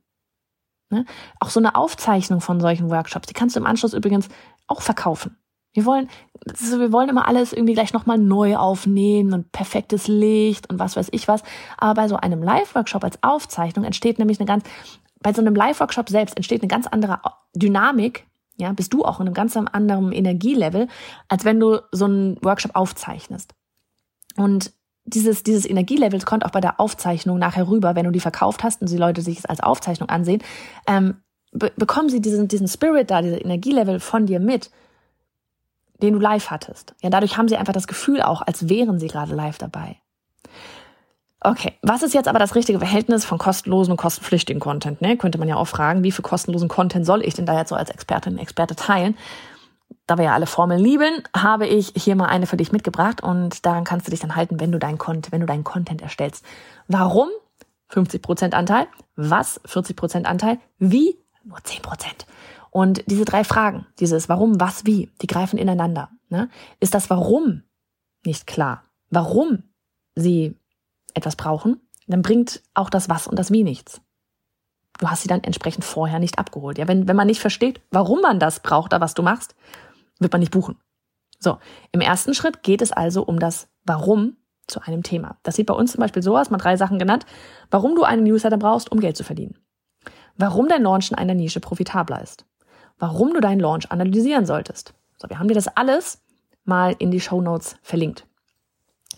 Ne? 0.90 1.06
Auch 1.40 1.50
so 1.50 1.60
eine 1.60 1.76
Aufzeichnung 1.76 2.42
von 2.42 2.60
solchen 2.60 2.90
Workshops, 2.90 3.26
die 3.26 3.34
kannst 3.34 3.56
du 3.56 3.60
im 3.60 3.66
Anschluss 3.66 3.94
übrigens 3.94 4.28
auch 4.66 4.82
verkaufen. 4.82 5.37
Wir 5.72 5.84
wollen, 5.84 6.08
also 6.48 6.80
wir 6.80 6.92
wollen 6.92 7.08
immer 7.08 7.28
alles 7.28 7.52
irgendwie 7.52 7.74
gleich 7.74 7.92
nochmal 7.92 8.18
neu 8.18 8.56
aufnehmen 8.56 9.32
und 9.32 9.52
perfektes 9.52 10.08
Licht 10.08 10.70
und 10.70 10.78
was 10.78 10.96
weiß 10.96 11.08
ich 11.12 11.28
was. 11.28 11.42
Aber 11.76 12.02
bei 12.02 12.08
so 12.08 12.16
einem 12.16 12.42
Live-Workshop 12.42 13.04
als 13.04 13.22
Aufzeichnung 13.22 13.84
entsteht 13.84 14.18
nämlich 14.18 14.40
eine 14.40 14.46
ganz, 14.46 14.64
bei 15.20 15.32
so 15.32 15.40
einem 15.40 15.54
Live-Workshop 15.54 16.08
selbst 16.08 16.36
entsteht 16.36 16.62
eine 16.62 16.68
ganz 16.68 16.86
andere 16.86 17.20
Dynamik. 17.54 18.26
Ja, 18.56 18.72
bist 18.72 18.92
du 18.92 19.04
auch 19.04 19.20
in 19.20 19.26
einem 19.26 19.34
ganz 19.34 19.56
anderen 19.56 20.10
Energielevel, 20.10 20.88
als 21.28 21.44
wenn 21.44 21.60
du 21.60 21.80
so 21.92 22.06
einen 22.06 22.42
Workshop 22.42 22.74
aufzeichnest. 22.74 23.54
Und 24.36 24.72
dieses, 25.04 25.42
dieses 25.42 25.64
Energielevel 25.64 26.20
kommt 26.20 26.44
auch 26.44 26.50
bei 26.50 26.60
der 26.60 26.80
Aufzeichnung 26.80 27.38
nachher 27.38 27.68
rüber, 27.68 27.94
wenn 27.94 28.04
du 28.04 28.10
die 28.10 28.20
verkauft 28.20 28.62
hast 28.62 28.82
und 28.82 28.90
die 28.90 28.96
Leute 28.96 29.22
sich 29.22 29.38
es 29.38 29.46
als 29.46 29.60
Aufzeichnung 29.60 30.08
ansehen, 30.08 30.42
ähm, 30.86 31.16
be 31.52 31.72
bekommen 31.76 32.10
sie 32.10 32.20
diesen, 32.20 32.48
diesen 32.48 32.68
Spirit 32.68 33.10
da, 33.10 33.22
dieses 33.22 33.40
Energielevel 33.40 34.00
von 34.00 34.26
dir 34.26 34.40
mit, 34.40 34.70
den 36.02 36.14
du 36.14 36.20
live 36.20 36.50
hattest. 36.50 36.94
Ja, 37.02 37.10
dadurch 37.10 37.36
haben 37.36 37.48
sie 37.48 37.56
einfach 37.56 37.72
das 37.72 37.86
Gefühl 37.86 38.22
auch, 38.22 38.42
als 38.42 38.68
wären 38.68 38.98
sie 38.98 39.08
gerade 39.08 39.34
live 39.34 39.58
dabei. 39.58 39.96
Okay, 41.40 41.74
was 41.82 42.02
ist 42.02 42.14
jetzt 42.14 42.28
aber 42.28 42.40
das 42.40 42.54
richtige 42.56 42.78
Verhältnis 42.78 43.24
von 43.24 43.38
kostenlosen 43.38 43.92
und 43.92 43.96
kostenpflichtigen 43.96 44.60
Content? 44.60 45.00
Ne? 45.00 45.16
Könnte 45.16 45.38
man 45.38 45.48
ja 45.48 45.56
auch 45.56 45.68
fragen, 45.68 46.02
wie 46.02 46.10
viel 46.10 46.24
kostenlosen 46.24 46.68
Content 46.68 47.06
soll 47.06 47.24
ich 47.24 47.34
denn 47.34 47.46
da 47.46 47.56
jetzt 47.56 47.68
so 47.68 47.76
als 47.76 47.90
Expertin 47.90 48.34
und 48.34 48.38
Experte 48.38 48.74
teilen? 48.74 49.16
da 50.08 50.16
wir 50.16 50.24
ja 50.24 50.34
alle 50.34 50.46
Formeln 50.46 50.80
lieben, 50.80 51.22
habe 51.36 51.66
ich 51.66 51.92
hier 51.94 52.16
mal 52.16 52.26
eine 52.26 52.46
für 52.46 52.56
dich 52.56 52.72
mitgebracht 52.72 53.22
und 53.22 53.64
daran 53.66 53.84
kannst 53.84 54.06
du 54.06 54.10
dich 54.10 54.20
dann 54.20 54.36
halten, 54.36 54.58
wenn 54.58 54.72
du 54.72 54.78
deinen 54.78 54.98
Content, 54.98 55.32
wenn 55.32 55.40
du 55.40 55.46
deinen 55.46 55.64
Content 55.64 56.00
erstellst. 56.00 56.44
Warum 56.88 57.28
50% 57.92 58.52
Anteil? 58.54 58.86
Was 59.16 59.60
40% 59.64 60.24
Anteil? 60.24 60.58
Wie? 60.78 61.18
Nur 61.44 61.58
10%. 61.58 61.82
Und 62.70 63.04
diese 63.06 63.24
drei 63.24 63.44
Fragen, 63.44 63.86
dieses 63.98 64.28
Warum, 64.28 64.60
was, 64.60 64.84
wie, 64.86 65.10
die 65.22 65.26
greifen 65.26 65.58
ineinander. 65.58 66.10
Ne? 66.28 66.48
Ist 66.80 66.94
das 66.94 67.10
Warum 67.10 67.62
nicht 68.24 68.46
klar? 68.46 68.84
Warum 69.10 69.62
sie 70.14 70.56
etwas 71.14 71.36
brauchen, 71.36 71.80
dann 72.06 72.22
bringt 72.22 72.62
auch 72.74 72.90
das 72.90 73.08
Was 73.08 73.26
und 73.26 73.38
das 73.38 73.50
Wie 73.50 73.64
nichts. 73.64 74.00
Du 74.98 75.08
hast 75.08 75.22
sie 75.22 75.28
dann 75.28 75.44
entsprechend 75.44 75.84
vorher 75.84 76.18
nicht 76.18 76.38
abgeholt. 76.38 76.78
Ja, 76.78 76.88
wenn, 76.88 77.06
wenn 77.06 77.16
man 77.16 77.28
nicht 77.28 77.40
versteht, 77.40 77.80
warum 77.90 78.20
man 78.20 78.40
das 78.40 78.60
braucht, 78.60 78.92
da 78.92 79.00
was 79.00 79.14
du 79.14 79.22
machst, 79.22 79.54
wird 80.18 80.32
man 80.32 80.40
nicht 80.40 80.52
buchen. 80.52 80.76
So, 81.38 81.58
im 81.92 82.00
ersten 82.00 82.34
Schritt 82.34 82.62
geht 82.62 82.82
es 82.82 82.90
also 82.90 83.22
um 83.22 83.38
das 83.38 83.68
Warum 83.84 84.36
zu 84.66 84.80
einem 84.80 85.02
Thema. 85.02 85.38
Das 85.44 85.54
sieht 85.56 85.66
bei 85.66 85.74
uns 85.74 85.92
zum 85.92 86.00
Beispiel 86.00 86.22
so 86.22 86.36
aus, 86.36 86.50
mal 86.50 86.58
drei 86.58 86.76
Sachen 86.76 86.98
genannt. 86.98 87.26
Warum 87.70 87.94
du 87.94 88.02
einen 88.02 88.24
Newsletter 88.24 88.58
brauchst, 88.58 88.90
um 88.90 89.00
Geld 89.00 89.16
zu 89.16 89.24
verdienen. 89.24 89.56
Warum 90.36 90.68
dein 90.68 90.82
Launch 90.82 91.10
in 91.10 91.16
einer 91.16 91.34
Nische 91.34 91.60
profitabler 91.60 92.20
ist. 92.22 92.44
Warum 92.98 93.32
du 93.32 93.40
deinen 93.40 93.60
Launch 93.60 93.90
analysieren 93.90 94.46
solltest. 94.46 94.94
So, 95.16 95.28
wir 95.28 95.38
haben 95.38 95.48
dir 95.48 95.54
das 95.54 95.68
alles 95.68 96.22
mal 96.64 96.94
in 96.98 97.10
die 97.10 97.20
Show 97.20 97.40
Notes 97.40 97.76
verlinkt. 97.82 98.26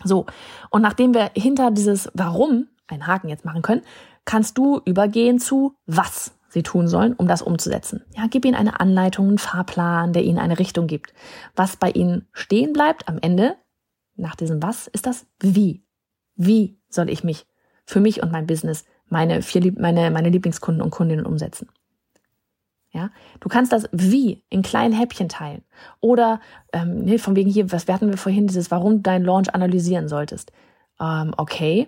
So, 0.03 0.25
und 0.69 0.81
nachdem 0.81 1.13
wir 1.13 1.31
hinter 1.35 1.71
dieses 1.71 2.09
Warum 2.13 2.67
einen 2.87 3.07
Haken 3.07 3.29
jetzt 3.29 3.45
machen 3.45 3.61
können, 3.61 3.81
kannst 4.25 4.57
du 4.57 4.81
übergehen 4.85 5.39
zu 5.39 5.75
was 5.85 6.33
sie 6.49 6.63
tun 6.63 6.87
sollen, 6.87 7.13
um 7.13 7.27
das 7.27 7.41
umzusetzen. 7.41 8.03
Ja, 8.15 8.27
gib 8.29 8.45
ihnen 8.45 8.55
eine 8.55 8.79
Anleitung, 8.79 9.27
einen 9.27 9.37
Fahrplan, 9.37 10.11
der 10.11 10.23
ihnen 10.23 10.37
eine 10.37 10.59
Richtung 10.59 10.87
gibt. 10.87 11.13
Was 11.55 11.77
bei 11.77 11.91
ihnen 11.91 12.27
stehen 12.33 12.73
bleibt 12.73 13.07
am 13.07 13.19
Ende, 13.21 13.55
nach 14.15 14.35
diesem 14.35 14.61
Was, 14.61 14.87
ist 14.87 15.05
das 15.05 15.25
Wie. 15.39 15.85
Wie 16.35 16.77
soll 16.89 17.09
ich 17.09 17.23
mich 17.23 17.45
für 17.85 17.99
mich 17.99 18.21
und 18.21 18.31
mein 18.31 18.47
Business, 18.47 18.85
meine, 19.07 19.41
vier, 19.41 19.73
meine, 19.77 20.11
meine 20.11 20.29
Lieblingskunden 20.29 20.81
und 20.81 20.91
Kundinnen 20.91 21.25
umsetzen? 21.25 21.69
Ja, 22.93 23.09
du 23.39 23.47
kannst 23.47 23.71
das 23.71 23.87
Wie 23.93 24.43
in 24.49 24.63
kleinen 24.63 24.93
Häppchen 24.93 25.29
teilen. 25.29 25.63
Oder, 26.01 26.41
ähm, 26.73 27.03
nee, 27.03 27.17
von 27.17 27.35
wegen 27.37 27.49
hier, 27.49 27.71
was 27.71 27.87
hatten 27.87 28.09
wir 28.09 28.17
vorhin, 28.17 28.47
dieses, 28.47 28.69
warum 28.69 28.97
du 28.97 28.99
deinen 28.99 29.23
Launch 29.23 29.53
analysieren 29.53 30.09
solltest. 30.09 30.51
Ähm, 30.99 31.33
okay, 31.37 31.87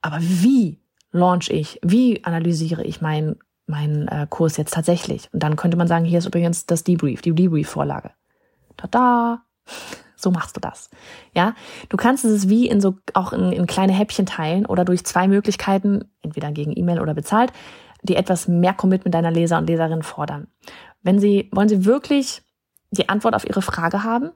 aber 0.00 0.18
wie 0.20 0.80
launch 1.10 1.50
ich? 1.50 1.78
Wie 1.82 2.24
analysiere 2.24 2.82
ich 2.82 3.02
meinen 3.02 3.36
meinen 3.66 4.08
äh, 4.08 4.26
Kurs 4.28 4.56
jetzt 4.56 4.74
tatsächlich. 4.74 5.28
Und 5.32 5.42
dann 5.42 5.56
könnte 5.56 5.76
man 5.76 5.86
sagen, 5.88 6.04
hier 6.04 6.18
ist 6.18 6.26
übrigens 6.26 6.66
das 6.66 6.84
Debrief, 6.84 7.22
die 7.22 7.34
Debrief-Vorlage. 7.34 8.10
Tada! 8.76 9.42
So 10.16 10.30
machst 10.30 10.56
du 10.56 10.60
das. 10.60 10.88
Ja, 11.34 11.54
du 11.88 11.96
kannst 11.96 12.24
es 12.24 12.48
wie 12.48 12.68
in 12.68 12.80
so 12.80 12.94
auch 13.12 13.32
in, 13.32 13.50
in 13.50 13.66
kleine 13.66 13.92
Häppchen 13.92 14.26
teilen 14.26 14.66
oder 14.66 14.84
durch 14.84 15.04
zwei 15.04 15.26
Möglichkeiten, 15.26 16.04
entweder 16.22 16.52
gegen 16.52 16.76
E-Mail 16.76 17.00
oder 17.00 17.14
bezahlt, 17.14 17.52
die 18.02 18.16
etwas 18.16 18.48
mehr 18.48 18.74
Commitment 18.74 19.14
deiner 19.14 19.30
Leser 19.30 19.58
und 19.58 19.66
Leserinnen 19.66 20.02
fordern. 20.02 20.48
Wenn 21.02 21.18
sie 21.18 21.48
wollen 21.52 21.68
sie 21.68 21.84
wirklich 21.84 22.42
die 22.90 23.08
Antwort 23.08 23.34
auf 23.34 23.48
ihre 23.48 23.62
Frage 23.62 24.04
haben, 24.04 24.30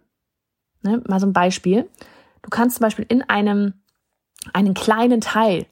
ne, 0.82 1.02
mal 1.06 1.20
so 1.20 1.26
ein 1.26 1.32
Beispiel. 1.32 1.88
Du 2.42 2.50
kannst 2.50 2.76
zum 2.76 2.84
Beispiel 2.84 3.06
in 3.08 3.22
einem 3.28 3.74
einen 4.52 4.74
kleinen 4.74 5.20
Teil 5.20 5.66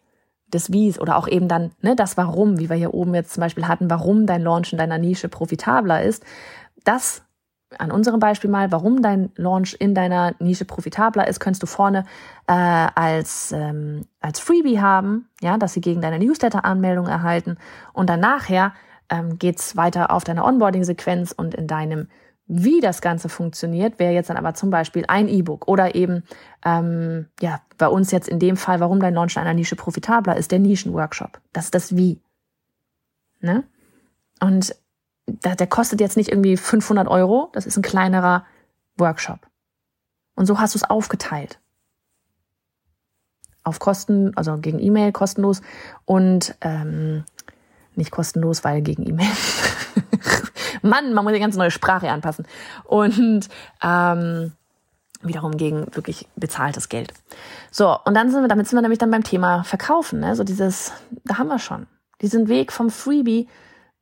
des 0.49 0.73
Wies 0.73 0.99
oder 1.01 1.17
auch 1.17 1.29
eben 1.29 1.49
dann 1.49 1.73
ne, 1.81 1.97
das 1.97 2.17
Warum, 2.17 2.59
wie 2.59 2.69
wir 2.69 2.77
hier 2.77 2.95
oben 2.95 3.15
jetzt 3.15 3.35
zum 3.35 3.41
Beispiel 3.41 3.69
hatten, 3.69 3.91
warum 3.91 4.27
dein 4.27 4.43
Launch 4.43 4.73
in 4.73 4.79
deiner 4.79 4.99
Nische 4.99 5.29
profitabler 5.29 6.03
ist, 6.03 6.25
das 6.85 7.23
an 7.79 7.91
unserem 7.91 8.21
Beispiel 8.21 8.51
mal, 8.51 8.73
warum 8.73 9.03
dein 9.03 9.31
Launch 9.37 9.77
in 9.79 9.95
deiner 9.95 10.35
Nische 10.39 10.65
profitabler 10.65 11.27
ist, 11.27 11.41
könntest 11.41 11.63
du 11.63 11.67
vorne 11.67 12.05
äh, 12.47 12.53
als, 12.53 13.53
ähm, 13.53 14.07
als 14.21 14.41
Freebie 14.41 14.81
haben, 14.81 15.29
ja, 15.41 15.59
dass 15.59 15.75
sie 15.75 15.81
gegen 15.81 16.01
deine 16.01 16.19
Newsletter-Anmeldung 16.19 17.07
erhalten. 17.07 17.57
Und 17.93 18.11
dann 18.11 18.21
nachher 18.21 18.73
ähm, 19.11 19.39
geht 19.39 19.77
weiter 19.77 20.11
auf 20.11 20.25
deine 20.25 20.45
Onboarding-Sequenz 20.45 21.33
und 21.33 21.55
in 21.55 21.67
deinem 21.67 22.09
wie 22.47 22.81
das 22.81 23.01
Ganze 23.01 23.29
funktioniert, 23.29 23.99
wäre 23.99 24.13
jetzt 24.13 24.29
dann 24.29 24.37
aber 24.37 24.55
zum 24.55 24.69
Beispiel 24.69 25.05
ein 25.09 25.29
E-Book 25.29 25.67
oder 25.67 25.95
eben, 25.95 26.25
ähm, 26.65 27.27
ja, 27.41 27.63
bei 27.79 27.89
uns 27.89 28.11
jetzt 28.11 28.29
in 28.29 28.39
dem 28.39 28.57
Fall, 28.57 28.81
warum 28.81 29.01
dein 29.01 29.15
Launch 29.15 29.37
in 29.37 29.43
einer 29.43 29.55
Nische 29.55 29.77
profitabler 29.77 30.37
ist, 30.37 30.53
der 30.53 30.59
Nischenworkshop. 30.59 31.41
Das 31.53 31.67
ist 31.67 31.75
das 31.75 31.97
Wie. 31.97 32.21
Ne? 33.41 33.65
Und 34.41 34.77
der, 35.27 35.67
kostet 35.67 36.01
jetzt 36.01 36.17
nicht 36.17 36.31
irgendwie 36.31 36.57
500 36.57 37.09
Euro, 37.09 37.51
das 37.53 37.67
ist 37.67 37.77
ein 37.77 37.83
kleinerer 37.83 38.45
Workshop. 38.97 39.41
Und 40.35 40.47
so 40.47 40.59
hast 40.59 40.75
du 40.75 40.79
es 40.79 40.85
aufgeteilt. 40.85 41.59
Auf 43.63 43.79
Kosten, 43.79 44.37
also 44.37 44.59
gegen 44.59 44.79
E-Mail 44.79 45.13
kostenlos 45.13 45.63
und 46.05 46.55
ähm, 46.61 47.25
nicht 47.95 48.11
kostenlos, 48.11 48.65
weil 48.65 48.83
gegen 48.83 49.07
E-Mail. 49.07 49.31
Mann, 50.83 51.15
man 51.15 51.25
muss 51.25 51.33
die 51.33 51.41
ganze 51.41 51.59
neue 51.59 51.71
Sprache 51.71 52.11
anpassen. 52.11 52.47
Und 52.85 53.49
ähm, 53.83 54.53
wiederum 55.23 55.57
gegen 55.57 55.87
wirklich 55.95 56.29
bezahltes 56.37 56.89
Geld. 56.89 57.15
So, 57.71 57.97
und 58.05 58.15
dann 58.15 58.31
sind 58.31 58.43
wir, 58.43 58.49
damit 58.49 58.69
sind 58.69 58.77
wir 58.77 58.83
nämlich 58.83 58.99
dann 58.99 59.11
beim 59.11 59.25
Thema 59.25 59.65
Verkaufen. 59.65 60.21
Ne? 60.21 60.37
So 60.37 60.45
dieses, 60.45 60.93
da 61.25 61.39
haben 61.39 61.49
wir 61.49 61.59
schon. 61.59 61.87
Diesen 62.21 62.49
Weg 62.49 62.73
vom 62.73 62.91
Freebie 62.91 63.49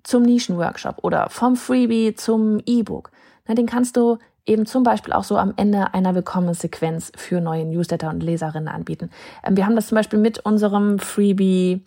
zum 0.02 0.22
Nischenworkshop 0.22 0.98
oder 1.02 1.28
vom 1.30 1.56
Freebie 1.56 2.14
zum 2.14 2.60
E-Book. 2.66 3.10
Den 3.48 3.66
kannst 3.66 3.96
du 3.96 4.18
eben 4.46 4.66
zum 4.66 4.82
Beispiel 4.82 5.12
auch 5.12 5.24
so 5.24 5.36
am 5.36 5.54
Ende 5.56 5.94
einer 5.94 6.14
Willkommenssequenz 6.14 7.12
für 7.16 7.40
neue 7.40 7.64
Newsletter 7.64 8.08
und 8.08 8.22
Leserinnen 8.22 8.68
anbieten. 8.68 9.10
Ähm, 9.44 9.56
wir 9.56 9.66
haben 9.66 9.76
das 9.76 9.88
zum 9.88 9.96
Beispiel 9.96 10.18
mit 10.18 10.40
unserem 10.40 10.98
Freebie 10.98 11.84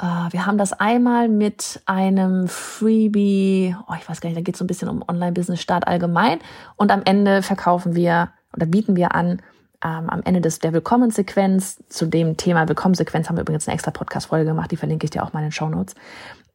äh, 0.00 0.32
wir 0.32 0.46
haben 0.46 0.58
das 0.58 0.72
einmal 0.72 1.28
mit 1.28 1.80
einem 1.86 2.48
Freebie, 2.48 3.76
oh, 3.88 3.94
ich 3.98 4.08
weiß 4.08 4.20
gar 4.20 4.28
nicht, 4.28 4.38
da 4.38 4.42
geht 4.42 4.54
es 4.54 4.58
so 4.58 4.64
ein 4.64 4.68
bisschen 4.68 4.88
um 4.88 5.04
Online-Business-Start 5.06 5.86
allgemein. 5.86 6.38
Und 6.76 6.90
am 6.90 7.02
Ende 7.04 7.42
verkaufen 7.42 7.94
wir 7.94 8.30
oder 8.56 8.66
bieten 8.66 8.96
wir 8.96 9.14
an, 9.14 9.42
ähm, 9.82 10.10
am 10.10 10.22
Ende 10.24 10.40
des, 10.40 10.58
der 10.58 10.72
Willkommenssequenz, 10.72 11.82
zu 11.88 12.06
dem 12.06 12.36
Thema 12.36 12.68
Willkommenssequenz 12.68 13.28
haben 13.28 13.36
wir 13.36 13.42
übrigens 13.42 13.66
eine 13.66 13.74
extra 13.74 13.90
Podcast-Folge 13.90 14.46
gemacht, 14.46 14.70
die 14.70 14.76
verlinke 14.76 15.04
ich 15.04 15.10
dir 15.10 15.22
auch 15.22 15.32
mal 15.32 15.40
in 15.40 15.46
den 15.46 15.52
Show 15.52 15.68
Notes. 15.68 15.94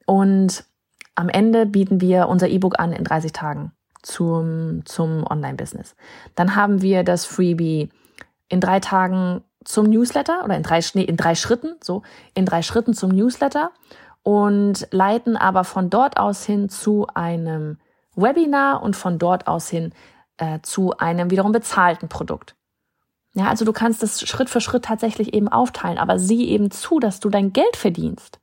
Und 0.05 0.65
am 1.15 1.29
Ende 1.29 1.65
bieten 1.65 2.01
wir 2.01 2.27
unser 2.27 2.47
E-Book 2.47 2.79
an 2.79 2.91
in 2.91 3.03
30 3.03 3.31
Tagen 3.31 3.71
zum, 4.01 4.83
zum 4.85 5.25
Online-Business. 5.25 5.95
Dann 6.35 6.55
haben 6.55 6.81
wir 6.81 7.03
das 7.03 7.25
Freebie 7.25 7.89
in 8.49 8.61
drei 8.61 8.79
Tagen 8.79 9.43
zum 9.63 9.87
Newsletter 9.87 10.43
oder 10.43 10.55
in 10.55 10.63
drei, 10.63 10.79
nee, 10.93 11.03
in 11.03 11.17
drei 11.17 11.35
Schritten, 11.35 11.75
so, 11.81 12.03
in 12.35 12.45
drei 12.45 12.61
Schritten 12.61 12.93
zum 12.93 13.09
Newsletter 13.09 13.71
und 14.21 14.87
leiten 14.91 15.37
aber 15.37 15.63
von 15.63 15.89
dort 15.89 16.17
aus 16.17 16.45
hin 16.45 16.69
zu 16.69 17.07
einem 17.13 17.77
Webinar 18.15 18.81
und 18.83 18.95
von 18.95 19.17
dort 19.17 19.47
aus 19.47 19.69
hin 19.69 19.93
äh, 20.37 20.59
zu 20.61 20.97
einem 20.97 21.31
wiederum 21.31 21.51
bezahlten 21.51 22.09
Produkt. 22.09 22.55
Ja, 23.33 23.47
also 23.47 23.65
du 23.65 23.73
kannst 23.73 24.01
das 24.01 24.21
Schritt 24.21 24.49
für 24.49 24.61
Schritt 24.61 24.85
tatsächlich 24.85 25.33
eben 25.33 25.49
aufteilen, 25.49 25.97
aber 25.97 26.19
sieh 26.19 26.47
eben 26.49 26.71
zu, 26.71 26.99
dass 26.99 27.19
du 27.19 27.29
dein 27.29 27.51
Geld 27.51 27.75
verdienst. 27.75 28.39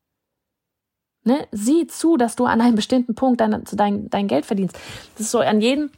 Ne? 1.25 1.47
Sieh 1.53 1.87
zu, 1.87 2.17
dass 2.17 2.37
du 2.37 2.47
an 2.47 2.61
einem 2.61 2.75
bestimmten 2.75 3.15
Punkt 3.15 3.41
dein, 3.41 3.63
dein, 3.73 4.11
dein 4.11 4.27
Geld 4.27 4.45
verdienst. 4.45 4.77
Das 5.17 5.27
ist 5.27 5.31
so 5.31 5.39
an 5.39 5.61
jedem 5.61 5.91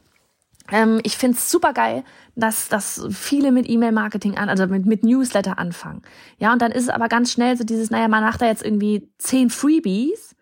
ähm, 0.71 0.99
ich 1.03 1.17
find's 1.17 1.51
super 1.51 1.73
geil, 1.73 2.03
dass, 2.35 2.69
dass 2.69 3.05
viele 3.11 3.51
mit 3.51 3.69
E-Mail-Marketing 3.69 4.37
an, 4.37 4.49
also 4.49 4.65
mit, 4.67 4.85
mit 4.85 5.03
Newsletter 5.03 5.59
anfangen. 5.59 6.01
Ja, 6.39 6.51
und 6.53 6.61
dann 6.61 6.71
ist 6.71 6.83
es 6.83 6.89
aber 6.89 7.07
ganz 7.07 7.31
schnell 7.31 7.55
so 7.55 7.63
dieses, 7.63 7.91
naja, 7.91 8.07
man 8.07 8.23
macht 8.23 8.41
da 8.41 8.47
jetzt 8.47 8.63
irgendwie 8.63 9.07
zehn 9.17 9.49
Freebies 9.49 10.35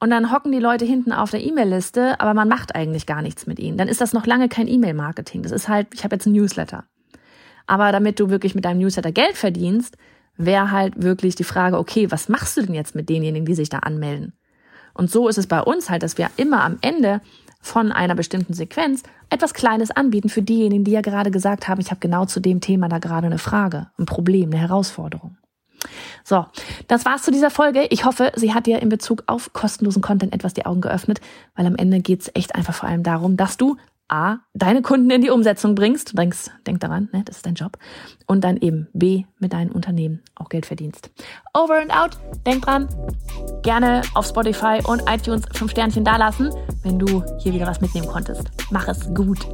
und 0.00 0.10
dann 0.10 0.30
hocken 0.30 0.52
die 0.52 0.58
Leute 0.58 0.84
hinten 0.84 1.12
auf 1.12 1.30
der 1.30 1.42
E-Mail-Liste, 1.42 2.20
aber 2.20 2.34
man 2.34 2.48
macht 2.48 2.74
eigentlich 2.74 3.06
gar 3.06 3.22
nichts 3.22 3.46
mit 3.46 3.58
ihnen. 3.58 3.78
Dann 3.78 3.88
ist 3.88 4.00
das 4.00 4.12
noch 4.12 4.26
lange 4.26 4.48
kein 4.48 4.68
E-Mail-Marketing. 4.68 5.42
Das 5.42 5.52
ist 5.52 5.68
halt, 5.68 5.88
ich 5.94 6.04
habe 6.04 6.16
jetzt 6.16 6.26
ein 6.26 6.32
Newsletter. 6.32 6.84
Aber 7.66 7.90
damit 7.90 8.20
du 8.20 8.30
wirklich 8.30 8.54
mit 8.54 8.64
deinem 8.64 8.78
Newsletter 8.78 9.12
Geld 9.12 9.36
verdienst, 9.36 9.96
wäre 10.38 10.70
halt 10.70 11.02
wirklich 11.02 11.34
die 11.34 11.44
Frage, 11.44 11.78
okay, 11.78 12.10
was 12.10 12.28
machst 12.28 12.56
du 12.56 12.62
denn 12.62 12.74
jetzt 12.74 12.94
mit 12.94 13.08
denjenigen, 13.08 13.44
die 13.44 13.54
sich 13.54 13.68
da 13.68 13.80
anmelden? 13.80 14.32
Und 14.94 15.10
so 15.10 15.28
ist 15.28 15.38
es 15.38 15.46
bei 15.46 15.60
uns 15.60 15.90
halt, 15.90 16.02
dass 16.02 16.18
wir 16.18 16.30
immer 16.36 16.64
am 16.64 16.78
Ende 16.80 17.20
von 17.60 17.92
einer 17.92 18.14
bestimmten 18.14 18.54
Sequenz 18.54 19.02
etwas 19.30 19.52
Kleines 19.52 19.90
anbieten 19.90 20.28
für 20.28 20.42
diejenigen, 20.42 20.84
die 20.84 20.92
ja 20.92 21.00
gerade 21.00 21.30
gesagt 21.30 21.68
haben, 21.68 21.80
ich 21.80 21.90
habe 21.90 22.00
genau 22.00 22.24
zu 22.24 22.40
dem 22.40 22.60
Thema 22.60 22.88
da 22.88 22.98
gerade 22.98 23.26
eine 23.26 23.38
Frage, 23.38 23.88
ein 23.98 24.06
Problem, 24.06 24.50
eine 24.50 24.60
Herausforderung. 24.60 25.36
So, 26.24 26.46
das 26.88 27.04
war's 27.04 27.22
zu 27.22 27.30
dieser 27.30 27.50
Folge. 27.50 27.86
Ich 27.90 28.04
hoffe, 28.04 28.32
sie 28.36 28.54
hat 28.54 28.66
dir 28.66 28.80
in 28.80 28.88
Bezug 28.88 29.24
auf 29.26 29.52
kostenlosen 29.52 30.02
Content 30.02 30.34
etwas 30.34 30.54
die 30.54 30.66
Augen 30.66 30.80
geöffnet, 30.80 31.20
weil 31.54 31.66
am 31.66 31.76
Ende 31.76 32.00
geht's 32.00 32.30
echt 32.34 32.54
einfach 32.54 32.74
vor 32.74 32.88
allem 32.88 33.02
darum, 33.02 33.36
dass 33.36 33.56
du 33.56 33.76
A, 34.08 34.38
deine 34.54 34.82
Kunden 34.82 35.10
in 35.10 35.20
die 35.20 35.30
Umsetzung 35.30 35.74
bringst, 35.74 36.16
denkst, 36.16 36.50
denk 36.66 36.80
daran, 36.80 37.08
ne, 37.12 37.22
das 37.24 37.36
ist 37.36 37.46
dein 37.46 37.54
Job, 37.54 37.76
und 38.26 38.42
dann 38.42 38.56
eben 38.56 38.88
B, 38.92 39.24
mit 39.38 39.52
deinem 39.52 39.72
Unternehmen 39.72 40.22
auch 40.34 40.48
Geld 40.48 40.66
verdienst. 40.66 41.10
Over 41.54 41.80
and 41.80 41.94
out, 41.94 42.18
denk 42.46 42.64
dran, 42.64 42.88
gerne 43.62 44.02
auf 44.14 44.26
Spotify 44.26 44.80
und 44.86 45.02
iTunes 45.08 45.42
5 45.52 45.70
Sternchen 45.70 46.04
dalassen, 46.04 46.50
wenn 46.82 46.98
du 46.98 47.22
hier 47.38 47.52
wieder 47.52 47.66
was 47.66 47.80
mitnehmen 47.80 48.08
konntest. 48.08 48.50
Mach 48.70 48.88
es 48.88 49.12
gut. 49.12 49.46